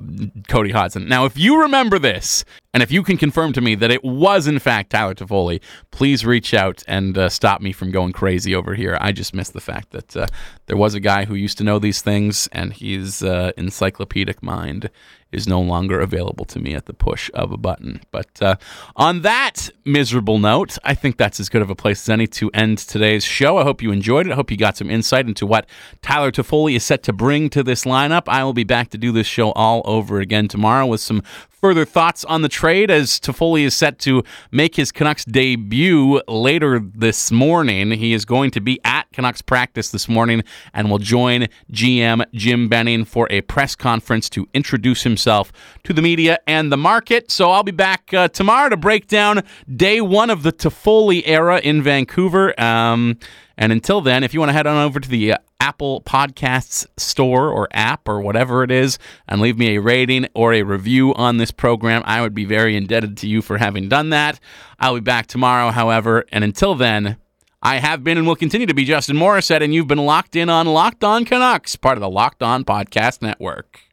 Cody 0.48 0.70
Hodgson. 0.70 1.08
Now, 1.08 1.24
if 1.24 1.36
you 1.36 1.62
remember 1.62 1.98
this, 1.98 2.44
and 2.74 2.82
if 2.82 2.92
you 2.92 3.02
can 3.02 3.16
confirm 3.16 3.52
to 3.54 3.60
me 3.60 3.74
that 3.76 3.90
it 3.90 4.04
was 4.04 4.46
in 4.46 4.58
fact 4.58 4.90
Tyler 4.90 5.14
Toffoli, 5.14 5.60
please 5.90 6.24
reach 6.24 6.54
out 6.54 6.84
and 6.86 7.16
uh, 7.16 7.28
stop 7.28 7.60
me 7.60 7.72
from 7.72 7.90
going 7.90 8.12
crazy 8.12 8.54
over 8.54 8.74
here. 8.74 8.96
I 9.00 9.12
just 9.12 9.34
missed 9.34 9.52
the 9.54 9.60
fact 9.60 9.90
that 9.90 10.16
uh, 10.16 10.26
there 10.66 10.76
was 10.76 10.94
a 10.94 11.00
guy 11.00 11.24
who 11.24 11.34
used 11.34 11.58
to 11.58 11.64
know 11.64 11.78
these 11.78 12.02
things, 12.02 12.48
and 12.52 12.72
his 12.72 13.22
uh, 13.22 13.52
encyclopedic 13.56 14.42
mind 14.42 14.90
is 15.30 15.46
no 15.46 15.60
longer 15.60 16.00
available 16.00 16.44
to 16.46 16.58
me 16.58 16.74
at 16.74 16.86
the 16.86 16.94
push 16.94 17.30
of 17.34 17.52
a 17.52 17.56
button. 17.56 18.00
But 18.10 18.40
uh, 18.40 18.56
on 18.96 19.22
that 19.22 19.68
miserable 19.84 20.38
note, 20.38 20.78
I 20.84 20.94
think 20.94 21.16
that's 21.16 21.38
as 21.38 21.48
good 21.48 21.60
of 21.60 21.68
a 21.68 21.74
place 21.74 22.02
as 22.02 22.08
any 22.08 22.26
to 22.28 22.50
end 22.54 22.78
today's 22.78 23.24
show. 23.24 23.58
I 23.58 23.64
hope 23.64 23.82
you 23.82 23.92
enjoyed 23.92 24.26
it. 24.26 24.32
I 24.32 24.36
hope 24.36 24.50
you 24.50 24.56
got 24.56 24.76
some 24.76 24.90
insight 24.90 25.26
into 25.26 25.46
what 25.46 25.66
Tyler 26.00 26.30
Toffoli 26.30 26.76
is 26.76 26.84
set 26.84 27.02
to 27.04 27.12
bring 27.12 27.50
to 27.50 27.62
this 27.62 27.84
lineup. 27.84 28.22
I 28.26 28.42
will 28.44 28.54
be 28.54 28.64
back 28.64 28.88
to 28.90 28.98
do 28.98 29.12
this 29.12 29.26
all 29.52 29.82
over 29.84 30.20
again 30.20 30.48
tomorrow 30.48 30.86
with 30.86 31.00
some 31.00 31.22
further 31.60 31.84
thoughts 31.84 32.24
on 32.24 32.42
the 32.42 32.48
trade 32.48 32.90
as 32.90 33.18
Toffoli 33.18 33.64
is 33.64 33.74
set 33.74 33.98
to 34.00 34.22
make 34.52 34.76
his 34.76 34.92
Canucks 34.92 35.24
debut 35.24 36.22
later 36.28 36.80
this 36.94 37.32
morning. 37.32 37.90
He 37.90 38.12
is 38.12 38.24
going 38.24 38.52
to 38.52 38.60
be 38.60 38.80
at 38.84 39.10
Canucks 39.12 39.42
practice 39.42 39.90
this 39.90 40.08
morning 40.08 40.44
and 40.72 40.90
will 40.90 40.98
join 40.98 41.48
GM 41.72 42.24
Jim 42.32 42.68
Benning 42.68 43.04
for 43.04 43.26
a 43.30 43.40
press 43.42 43.74
conference 43.74 44.28
to 44.30 44.48
introduce 44.54 45.02
himself 45.02 45.52
to 45.84 45.92
the 45.92 46.02
media 46.02 46.38
and 46.46 46.70
the 46.70 46.76
market. 46.76 47.30
So 47.30 47.50
I'll 47.50 47.64
be 47.64 47.72
back 47.72 48.14
uh, 48.14 48.28
tomorrow 48.28 48.68
to 48.68 48.76
break 48.76 49.08
down 49.08 49.42
day 49.74 50.00
one 50.00 50.30
of 50.30 50.44
the 50.44 50.52
Toffoli 50.52 51.22
era 51.26 51.58
in 51.58 51.82
Vancouver. 51.82 52.58
Um, 52.60 53.18
and 53.58 53.72
until 53.72 54.00
then, 54.00 54.22
if 54.22 54.32
you 54.32 54.38
want 54.40 54.50
to 54.50 54.54
head 54.54 54.68
on 54.68 54.76
over 54.76 55.00
to 55.00 55.08
the 55.08 55.32
uh, 55.32 55.38
Apple 55.60 56.00
Podcasts 56.02 56.86
store 56.96 57.50
or 57.50 57.68
app 57.72 58.08
or 58.08 58.20
whatever 58.20 58.62
it 58.62 58.70
is 58.70 58.98
and 59.26 59.40
leave 59.40 59.58
me 59.58 59.74
a 59.76 59.80
rating 59.80 60.28
or 60.32 60.54
a 60.54 60.62
review 60.62 61.12
on 61.14 61.36
this 61.36 61.50
program, 61.50 62.02
I 62.06 62.22
would 62.22 62.34
be 62.34 62.44
very 62.44 62.76
indebted 62.76 63.16
to 63.18 63.26
you 63.28 63.42
for 63.42 63.58
having 63.58 63.88
done 63.88 64.10
that. 64.10 64.38
I'll 64.78 64.94
be 64.94 65.00
back 65.00 65.26
tomorrow, 65.26 65.72
however, 65.72 66.24
and 66.30 66.44
until 66.44 66.76
then, 66.76 67.16
I 67.60 67.78
have 67.78 68.04
been 68.04 68.16
and 68.16 68.26
will 68.28 68.36
continue 68.36 68.68
to 68.68 68.74
be 68.74 68.84
Justin 68.84 69.16
Morissette, 69.16 69.62
and 69.64 69.74
you've 69.74 69.88
been 69.88 69.98
locked 69.98 70.36
in 70.36 70.48
on 70.48 70.68
Locked 70.68 71.02
On 71.02 71.24
Canucks, 71.24 71.74
part 71.74 71.98
of 71.98 72.00
the 72.00 72.08
Locked 72.08 72.44
On 72.44 72.64
Podcast 72.64 73.20
Network. 73.20 73.87